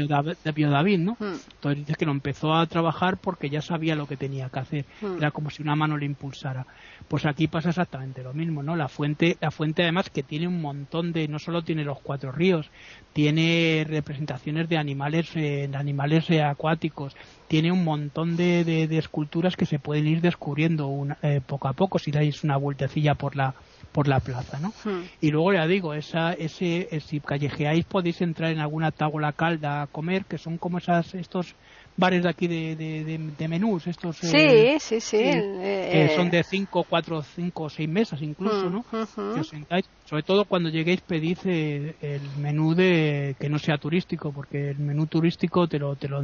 [0.45, 1.17] David, ¿no?
[1.19, 1.35] Hmm.
[1.55, 4.85] Entonces dice que lo empezó a trabajar porque ya sabía lo que tenía que hacer.
[5.01, 5.19] Hmm.
[5.19, 6.67] Era como si una mano le impulsara.
[7.09, 8.77] Pues aquí pasa exactamente lo mismo, ¿no?
[8.77, 12.33] La fuente, la fuente además que tiene un montón de, no solo tiene los cuatro
[12.33, 12.71] ríos,
[13.13, 17.15] tiene representaciones de animales, eh, de animales eh, acuáticos,
[17.49, 21.99] tiene un montón de, de, esculturas que se pueden ir descubriendo eh, poco a poco
[21.99, 23.55] si dais una vueltecilla por la
[23.93, 24.73] por la plaza, ¿no?
[24.85, 25.05] Hmm.
[25.21, 29.83] Y luego ya digo, esa, ese, eh, si callejeáis podéis entrar en alguna tábola calda
[29.83, 31.55] a comer, que son como esas, estos
[31.97, 34.17] bares de aquí de, de, menús, estos...
[34.17, 35.21] Sí, eh, sí, sí.
[35.21, 38.85] Eh, son de 5, 4, 5 o 6 mesas incluso, hmm, ¿no?
[38.91, 39.85] Hmm, que os sentáis.
[40.07, 45.07] Sobre todo cuando lleguéis pedid el menú de que no sea turístico, porque el menú
[45.07, 46.23] turístico te lo, te lo,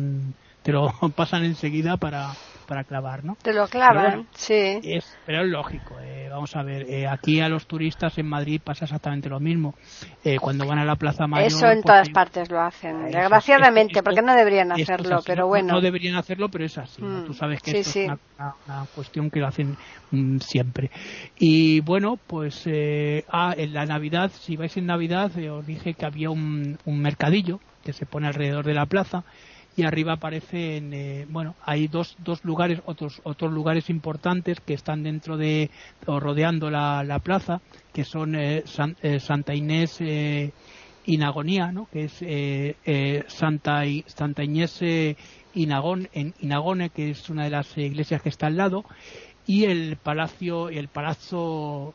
[0.62, 2.32] te lo pasan enseguida para
[2.68, 3.36] para clavar, ¿no?
[3.42, 4.78] Te lo clavan, sí.
[5.24, 5.96] pero es lógico.
[6.00, 9.74] Eh, vamos a ver, eh, aquí a los turistas en Madrid pasa exactamente lo mismo.
[10.22, 11.46] Eh, cuando van a la Plaza Mayor...
[11.46, 15.72] Eso en todas partes lo hacen, desgraciadamente, porque no deberían hacerlo, pero bueno.
[15.72, 17.02] No, deberían hacerlo, pero es así.
[17.02, 19.74] Mm, Tú sabes que esto es una, cuestión que lo hacen
[20.10, 20.90] mm, siempre.
[21.38, 22.68] Y bueno, pues
[23.30, 27.60] ah, en la Navidad, si vais en Navidad, os dije que había un, un mercadillo
[27.82, 29.24] que se pone alrededor de la plaza
[29.78, 35.04] y arriba aparecen, eh, bueno, hay dos, dos lugares, otros, otros lugares importantes que están
[35.04, 35.70] dentro de,
[36.04, 37.60] o rodeando la, la plaza,
[37.92, 38.64] que son eh,
[39.02, 40.00] eh, Santa Inés
[41.06, 41.86] Inagonía, ¿no?
[41.92, 44.82] que es Santa, Santa Inés
[45.54, 48.84] Inagón, en Inagone, que es una de las iglesias que está al lado,
[49.46, 51.94] y el palacio el palazzo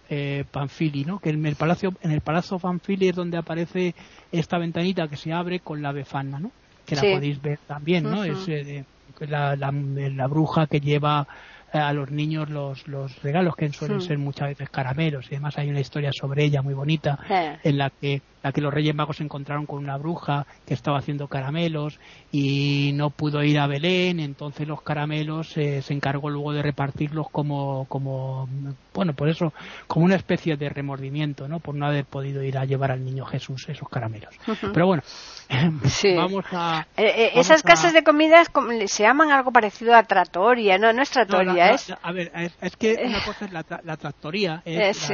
[0.51, 1.19] Panfili, ¿no?
[1.19, 3.93] Que en el palacio en el palazzo Panfili es donde aparece
[4.31, 6.51] esta ventanita que se abre con la befana, ¿no?
[6.85, 8.23] Que la podéis ver también, ¿no?
[8.23, 8.83] Es eh,
[9.19, 11.27] la, la, la, bruja que lleva
[11.73, 15.57] eh, a los niños los, los regalos que suelen ser muchas veces caramelos y además
[15.57, 17.19] hay una historia sobre ella muy bonita
[17.63, 20.99] en la que la que los Reyes Magos se encontraron con una bruja que estaba
[20.99, 21.99] haciendo caramelos
[22.31, 27.29] y no pudo ir a Belén, entonces los caramelos eh, se encargó luego de repartirlos
[27.29, 28.49] como, como,
[28.93, 29.53] bueno, por eso,
[29.87, 31.59] como una especie de remordimiento, ¿no?
[31.59, 34.35] Por no haber podido ir a llevar al niño Jesús esos caramelos.
[34.73, 35.03] Pero bueno,
[36.17, 36.85] vamos a...
[36.97, 38.49] Eh, eh, esas casas de comidas
[38.87, 40.91] se llaman algo parecido a tratoria, ¿no?
[40.91, 41.93] No es tratoria, es...
[42.01, 42.29] A ver,
[42.59, 45.09] es, que una cosa es la, la tractoría, es,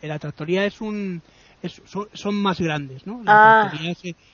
[0.00, 1.22] la tractoría es un
[1.68, 3.22] son, más grandes, ¿no?
[3.26, 3.72] Ah.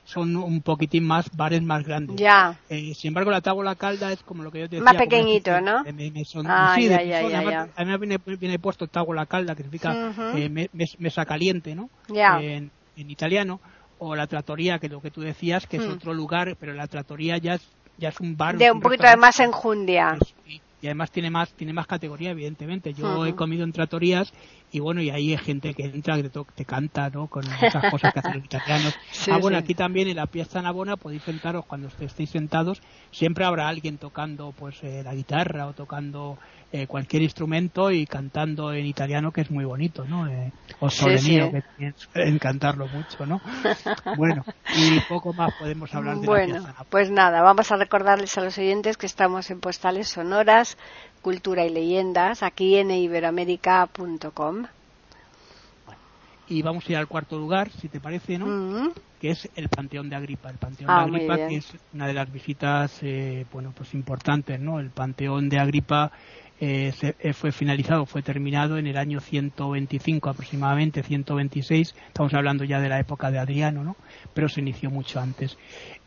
[0.03, 2.15] son un poquitín más, bares más grandes.
[2.17, 2.57] Ya.
[2.69, 4.91] Eh, sin embargo, la tábula calda es como lo que yo te decía.
[4.91, 5.83] Más pequeñito, ¿no?
[6.45, 10.69] ah, sí, ya, ya, ya, A mí viene, viene puesto tábula calda, que significa eh,
[10.97, 11.89] mesa caliente, ¿no?
[12.09, 13.59] En, italiano.
[14.03, 15.91] O la tratoría, que lo que tú decías, que es hmm.
[15.91, 17.61] otro lugar, pero la tratoría ya es,
[17.99, 18.57] ya es un bar.
[18.57, 20.17] De un, poquito de más enjundia.
[20.81, 24.33] y además tiene más tiene más categoría evidentemente yo he comido en tratorías
[24.71, 27.27] y bueno, y ahí hay gente que entra, que te, canta, ¿no?
[27.27, 28.95] Con esas cosas que hacen los italianos.
[29.31, 33.67] ah, bueno, aquí también en la pieza Navona podéis sentaros cuando estéis sentados, siempre habrá
[33.67, 36.37] alguien tocando pues eh, la guitarra o tocando
[36.71, 40.27] eh, cualquier instrumento y cantando en italiano que es muy bonito, ¿no?
[40.27, 43.41] Eh, o solenio, que suelen cantarlo mucho, ¿no?
[44.17, 48.41] bueno, y poco más podemos hablar de bueno, la pues nada, vamos a recordarles a
[48.41, 50.77] los oyentes que estamos en postales sonoras
[51.21, 54.65] Cultura y Leyendas aquí en iberoamérica.com.
[56.47, 58.45] Y vamos a ir al cuarto lugar, si te parece, ¿no?
[58.45, 58.91] Mm.
[59.21, 60.49] Que es el Panteón de Agripa.
[60.49, 64.59] El Panteón de ah, Agripa, que es una de las visitas, eh, bueno, pues importantes,
[64.59, 64.79] ¿no?
[64.79, 66.11] El Panteón de Agripa
[66.63, 72.79] eh, eh, fue finalizado, fue terminado en el año 125 aproximadamente, 126, estamos hablando ya
[72.79, 73.95] de la época de Adriano, ¿no?
[74.35, 75.57] pero se inició mucho antes.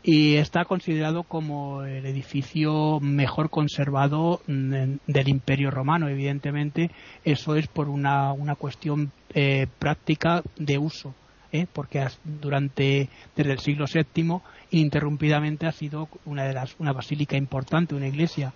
[0.01, 6.89] Y está considerado como el edificio mejor conservado del Imperio Romano, evidentemente,
[7.25, 11.13] eso es por una, una cuestión eh, práctica de uso
[11.59, 11.67] ¿eh?
[11.71, 14.39] porque durante desde el siglo VII
[14.71, 18.53] ininterrumpidamente ha sido una de las una basílica importante, una iglesia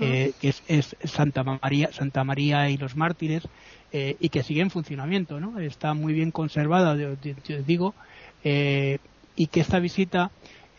[0.00, 3.42] eh, que es, Santa María Santa María y los mártires
[3.92, 5.58] eh, y que sigue en funcionamiento, ¿no?
[5.58, 6.96] Está muy bien conservada,
[7.66, 7.94] digo,
[8.42, 10.30] y que esta visita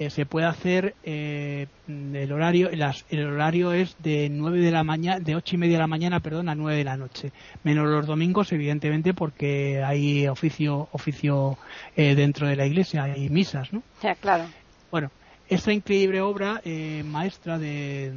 [0.02, 5.20] eh, se puede hacer eh, el horario el horario es de nueve de la mañana
[5.20, 7.32] de ocho y media de la mañana perdón a nueve de la noche.
[7.64, 11.56] Menos los domingos evidentemente porque hay oficio oficio
[11.96, 14.46] eh, dentro de la iglesia hay misas no ya claro.
[14.90, 15.12] Bueno
[15.48, 16.62] esta increíble obra
[17.06, 18.12] maestra de,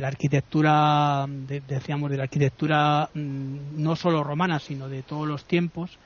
[0.00, 1.26] la arquitectura
[1.66, 5.98] decíamos de la arquitectura mm, no solo romana sino de todos los tiempos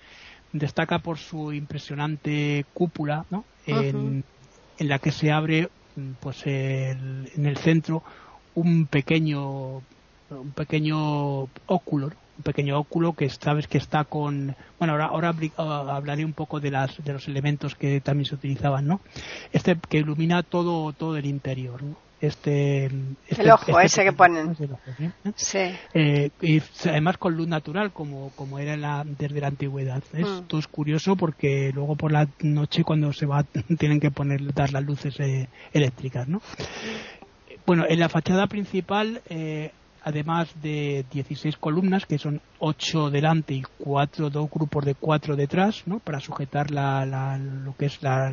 [0.52, 3.44] destaca por su impresionante cúpula ¿no?
[3.66, 4.24] en,
[4.78, 5.68] en la que se abre
[6.20, 8.02] pues en el centro
[8.54, 9.82] un pequeño
[10.30, 15.94] un pequeño óculo un pequeño óculo que sabes que está con bueno ahora ahora ah,
[15.94, 19.00] hablaré un poco de las de los elementos que también se utilizaban no
[19.52, 22.03] este que ilumina todo todo el interior ¿no?
[22.26, 24.56] Este, este, el ojo este ese que ponen.
[25.36, 25.74] sí.
[25.92, 30.02] Eh, y además con luz natural como como era la, desde la antigüedad.
[30.12, 30.58] Esto mm.
[30.58, 33.44] es curioso porque luego por la noche cuando se va
[33.78, 36.40] tienen que poner dar las luces eh, eléctricas no
[37.66, 39.72] bueno en la fachada principal eh,
[40.02, 45.82] además de 16 columnas que son 8 delante y cuatro dos grupos de cuatro detrás
[45.86, 48.32] no para sujetar la, la, lo que es la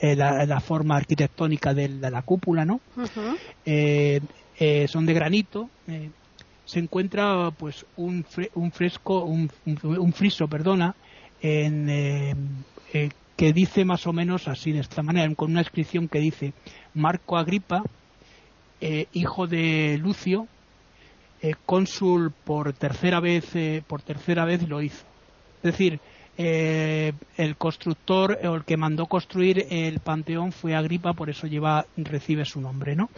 [0.00, 2.80] eh, la, forma arquitectónica de la, cúpula, ¿no?
[3.64, 4.20] Eh,
[4.58, 5.70] eh, son de granito.
[6.64, 8.24] se encuentra pues un,
[8.54, 10.96] un fresco, un, un, friso, perdona,
[11.40, 12.34] en,
[13.36, 16.52] que dice más o menos así de esta manera, con una inscripción que dice
[16.94, 17.84] Marco Agripa,
[19.12, 20.48] hijo de Lucio,
[21.66, 23.46] cónsul por tercera vez,
[23.86, 25.04] por tercera vez lo hizo.
[25.62, 26.00] Es decir,
[26.36, 31.86] eh, el constructor o el que mandó construir el panteón fue Agripa, por eso lleva
[31.96, 33.08] recibe su nombre, ¿no?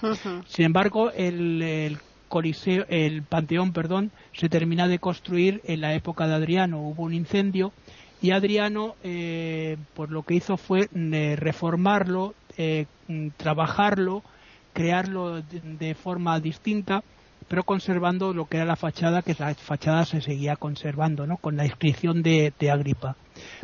[0.46, 1.98] Sin embargo, el,
[2.28, 6.80] coliseo, el panteón, perdón, se termina de construir en la época de Adriano.
[6.80, 7.72] Hubo un incendio
[8.20, 12.34] y Adriano, eh, pues lo que hizo fue eh, reformarlo,
[13.36, 14.22] trabajarlo,
[14.72, 17.02] crearlo de forma distinta
[17.48, 21.36] pero conservando lo que era la fachada, que la fachada se seguía conservando, ¿no?
[21.36, 23.16] Con la inscripción de, Agripa.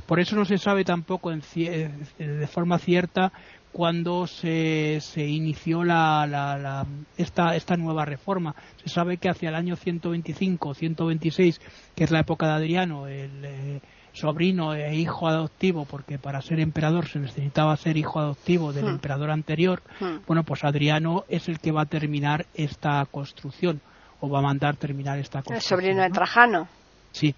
[0.07, 3.33] Por eso no se sabe tampoco eh, de forma cierta
[3.73, 8.55] cuando se, inició la, esta, esta nueva reforma.
[8.85, 11.61] Se sabe que hacia el año 125, 126,
[11.95, 13.81] que es la época de Adriano, el, eh,
[14.13, 18.95] sobrino e hijo adoptivo, porque para ser emperador se necesitaba ser hijo adoptivo del hmm.
[18.95, 20.27] emperador anterior, hmm.
[20.27, 23.81] bueno, pues Adriano es el que va a terminar esta construcción,
[24.21, 25.81] o va a mandar terminar esta construcción.
[25.81, 26.69] El sobrino de Trajano.
[27.13, 27.35] Sí.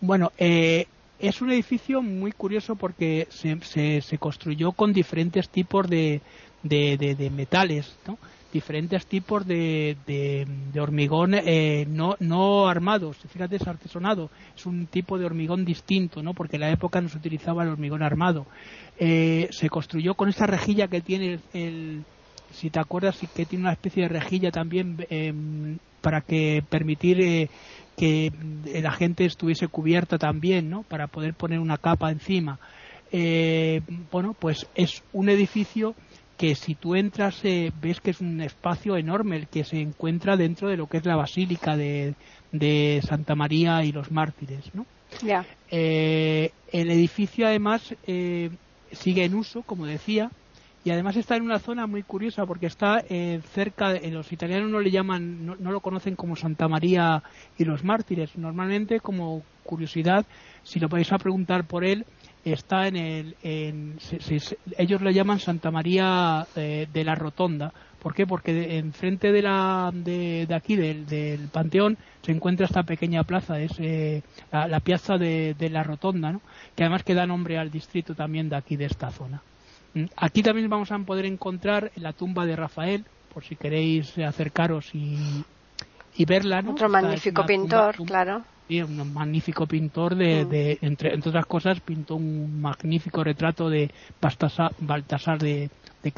[0.00, 0.86] Bueno, eh,
[1.18, 6.20] es un edificio muy curioso porque se, se, se construyó con diferentes tipos de,
[6.62, 8.18] de, de metales, ¿no?
[8.52, 13.16] Diferentes tipos de, de, hormigón eh, no, no armados.
[13.28, 14.30] Fíjate, es artesonado.
[14.56, 16.34] Es un tipo de hormigón distinto, ¿no?
[16.34, 18.46] Porque en la época no se utilizaba el hormigón armado.
[18.98, 22.04] Eh, se construyó con esa rejilla que tiene el,
[22.52, 27.50] si te acuerdas, que tiene una especie de rejilla también em, para que permitir eh,
[27.96, 28.32] que
[28.80, 30.84] la gente estuviese cubierta también, ¿no?
[30.84, 32.58] Para poder poner una capa encima.
[34.12, 35.94] bueno, pues es un edificio
[36.38, 40.36] que si tú entras eh, ves que es un espacio enorme el que se encuentra
[40.36, 42.14] dentro de lo que es la basílica de,
[43.06, 44.86] Santa María y los mártires, ¿no?
[45.70, 48.50] Eh, el edificio además eh,
[48.92, 50.30] sigue en uso, como decía,
[50.84, 53.02] y además está en una zona muy curiosa porque está
[53.52, 57.22] cerca de los italianos no le llaman no, lo conocen como Santa María
[57.58, 60.24] y los mártires normalmente como curiosidad
[60.62, 62.06] si lo vais a preguntar por él
[62.44, 68.26] está en el ellos le llaman Santa María eh, de la Rotonda ¿por qué?
[68.26, 74.22] porque enfrente de la de, aquí del, panteón se encuentra esta pequeña plaza es eh,
[74.52, 76.40] la, piazza de, la Rotonda ¿no?
[76.74, 79.42] que además que da nombre al distrito también de aquí de esta zona
[79.94, 84.94] mm, aquí también vamos a poder encontrar la tumba de Rafael por si queréis acercaros
[84.94, 85.44] y,
[86.16, 86.72] y verla ¿no?
[86.72, 90.48] otro magnífico pintor claro un magnífico pintor de, mm.
[90.48, 93.90] de entre, entre, otras cosas pintó un magnífico retrato de
[94.20, 95.70] Baltasar, de
[96.02, 96.12] de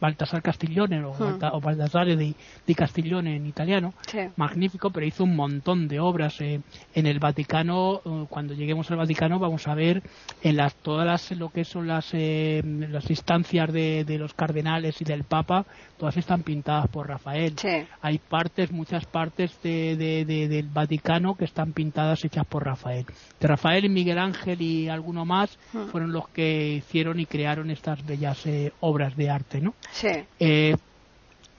[0.00, 1.38] Baltasar Castiglione o, hmm.
[1.52, 2.34] o Baltasare de,
[2.66, 3.94] de, Castiglione en italiano,
[4.36, 6.60] magnífico, pero hizo un montón de obras eh,
[6.94, 8.00] en el Vaticano.
[8.04, 10.02] Eh, cuando lleguemos al Vaticano vamos a ver
[10.42, 15.00] en las todas las lo que son las eh, las instancias de, de, los cardenales
[15.00, 15.64] y del Papa,
[15.96, 17.54] todas están pintadas por Rafael.
[18.00, 23.06] Hay partes, muchas partes de, del Vaticano que están pintadas hechas por Rafael.
[23.38, 25.86] De Rafael y Miguel Ángel y alguno más hmm.
[25.90, 28.44] fueron los que hicieron y crearon estas bellas
[28.80, 29.74] obras de arte, ¿no?
[29.92, 30.08] Sí.
[30.38, 30.74] Eh,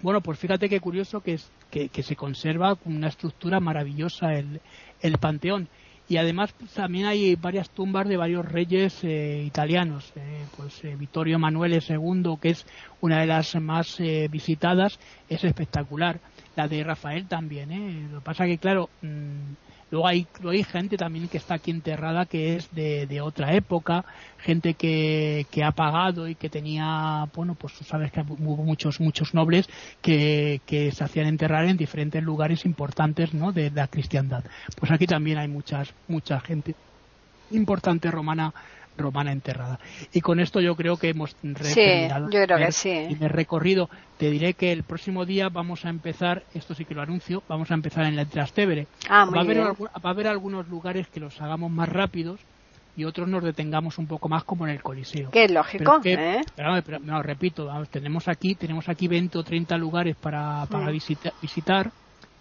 [0.01, 4.59] bueno, pues fíjate qué curioso que, es, que, se conserva una estructura maravillosa el,
[5.01, 5.67] el panteón.
[6.09, 10.11] Y además pues, también hay varias tumbas de varios reyes eh, italianos.
[10.15, 12.65] Eh, pues Vittorio Emanuele II, que es
[12.99, 13.97] una de las más
[14.29, 14.99] visitadas,
[15.29, 16.19] es espectacular.
[16.55, 18.11] La de Rafael también.
[18.11, 19.53] Lo que pasa que, claro, mm,
[19.91, 24.05] Luego hay, hay gente también que está aquí enterrada que es de, otra época,
[24.37, 29.01] gente que, que, ha pagado y que tenía, bueno, pues tú sabes que hubo muchos,
[29.01, 29.69] muchos nobles
[30.01, 30.61] que,
[30.93, 33.51] se hacían enterrar en diferentes lugares importantes, ¿no?
[33.51, 34.45] De, la cristiandad.
[34.79, 36.73] Pues aquí también hay muchas, mucha gente
[37.51, 38.53] importante romana
[38.97, 39.79] romana enterrada.
[40.13, 42.89] Y con esto yo creo que hemos terminado yo creo que sí.
[42.89, 43.89] el recorrido.
[44.17, 47.71] Te diré que el próximo día vamos a empezar, esto sí que lo anuncio, vamos
[47.71, 48.87] a empezar en la Trastevere.
[49.09, 52.39] Ah, va, a haber, va a haber algunos lugares que los hagamos más rápidos
[52.95, 55.31] y otros nos detengamos un poco más como en el Coliseo.
[55.31, 56.41] Que es lógico, ¿eh?
[56.55, 60.99] pero, no, repito, tenemos aquí tenemos aquí 20 o 30 lugares para, para mm.
[61.41, 61.91] visitar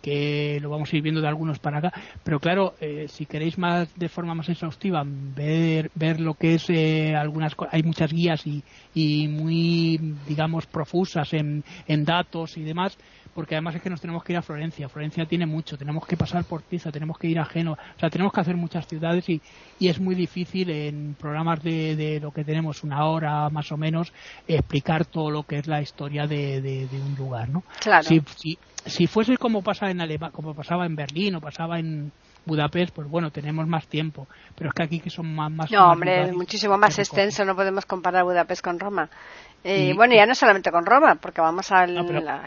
[0.01, 1.93] que lo vamos a ir viendo de algunos para acá.
[2.25, 6.71] Pero claro, eh, si queréis más de forma más exhaustiva ver, ver lo que es
[6.71, 8.63] eh, algunas hay muchas guías y,
[8.95, 12.97] y muy, digamos, profusas en, en datos y demás,
[13.35, 14.89] porque además es que nos tenemos que ir a Florencia.
[14.89, 18.11] Florencia tiene mucho, tenemos que pasar por Pisa, tenemos que ir a Génova, o sea,
[18.11, 19.41] tenemos que hacer muchas ciudades y,
[19.79, 23.77] y es muy difícil en programas de, de, lo que tenemos una hora más o
[23.77, 24.13] menos
[24.47, 27.63] explicar todo lo que es la historia de, de, un lugar, ¿no?
[27.81, 28.05] Claro.
[28.05, 28.23] Si,
[28.85, 30.01] si, fuese como pasa en
[30.33, 32.13] como pasaba en Berlín o pasaba en
[32.45, 34.27] Budapest, pues bueno, tenemos más tiempo.
[34.57, 35.51] Pero es que aquí que son más...
[35.51, 39.09] más no, hombre, es muchísimo más extenso, no podemos comparar Budapest con Roma.
[39.63, 41.87] Eh, bueno, ya no solamente con Roma, porque vamos a,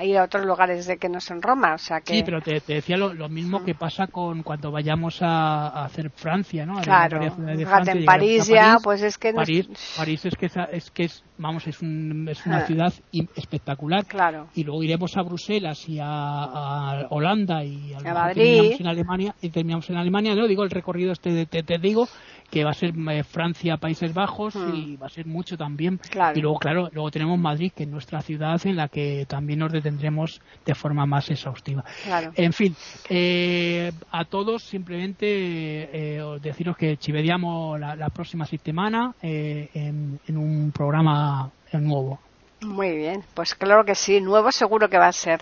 [0.01, 2.15] ir a otros lugares de que no son Roma, o sea que...
[2.15, 6.81] Sí, pero te, decía lo, mismo que pasa con cuando vayamos a, hacer Francia, ¿no?
[6.81, 9.31] claro, en París ya, pues es que...
[9.31, 12.65] París, París es que es, que es, vamos, es, un, es una ah.
[12.65, 12.93] ciudad
[13.35, 14.05] espectacular.
[14.05, 14.47] Claro.
[14.55, 18.73] Y luego iremos a Bruselas y a, Holanda y a, Madrid.
[18.79, 22.07] en Alemania, y terminamos en Alemania, no digo el recorrido este, te, te digo,
[22.53, 24.75] que va a ser eh, Francia, Países Bajos hmm.
[24.75, 25.99] y va a ser mucho también.
[26.35, 29.71] Y luego, claro, luego tenemos Madrid, que es nuestra ciudad en la que también nos
[29.71, 31.83] detendremos de forma más exhaustiva.
[32.35, 32.75] En fin,
[33.09, 41.49] eh, a todos simplemente eh, deciros que chivediamos la, próxima semana en, en un programa
[41.71, 42.19] nuevo.
[42.63, 45.41] Muy bien, pues claro que sí, nuevo seguro que va a ser.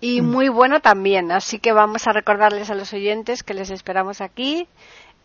[0.00, 0.30] Y mm.
[0.30, 4.68] muy bueno también, así que vamos a recordarles a los oyentes que les esperamos aquí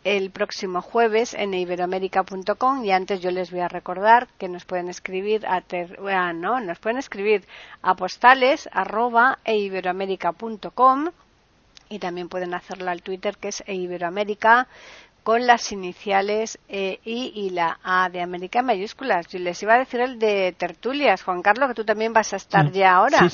[0.06, 4.88] el próximo jueves en iberoamérica.com y antes yo les voy a recordar que nos pueden
[4.88, 5.64] escribir a
[6.12, 7.44] ah, no, nos pueden escribir
[7.82, 11.10] a postales arroba eiberoamerica.com
[11.90, 14.68] y también pueden hacerlo al Twitter que es eiberoamérica
[15.26, 19.28] con las iniciales E, I y la A de América mayúsculas.
[19.28, 22.36] Yo les iba a decir el de tertulias, Juan Carlos, que tú también vas a
[22.36, 23.28] estar ya ahora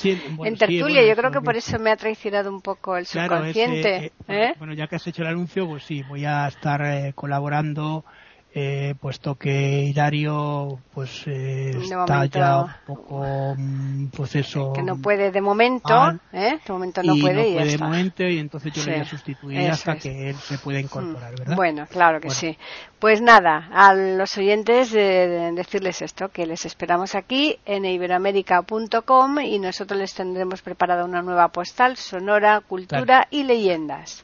[0.46, 1.06] en tertulia.
[1.06, 4.06] Yo creo que por eso me ha traicionado un poco el subconsciente.
[4.06, 4.54] Eh, ¿eh?
[4.58, 8.06] Bueno, ya que has hecho el anuncio, pues sí, voy a estar eh, colaborando
[8.54, 14.98] eh, puesto que Hilario pues eh, está ya un poco mm, pues eso que no
[14.98, 16.60] puede de momento ¿eh?
[16.66, 19.96] de momento no puede y de momento y entonces yo le voy a sustituir hasta
[19.96, 21.56] que él se pueda incorporar ¿verdad?
[21.56, 22.58] bueno claro que sí.
[23.00, 29.58] Pues nada a los oyentes de, decirles esto que les esperamos aquí en iberoamérica.com y
[29.58, 34.24] nosotros les tendremos preparada una nueva postal sonora cultura y leyendas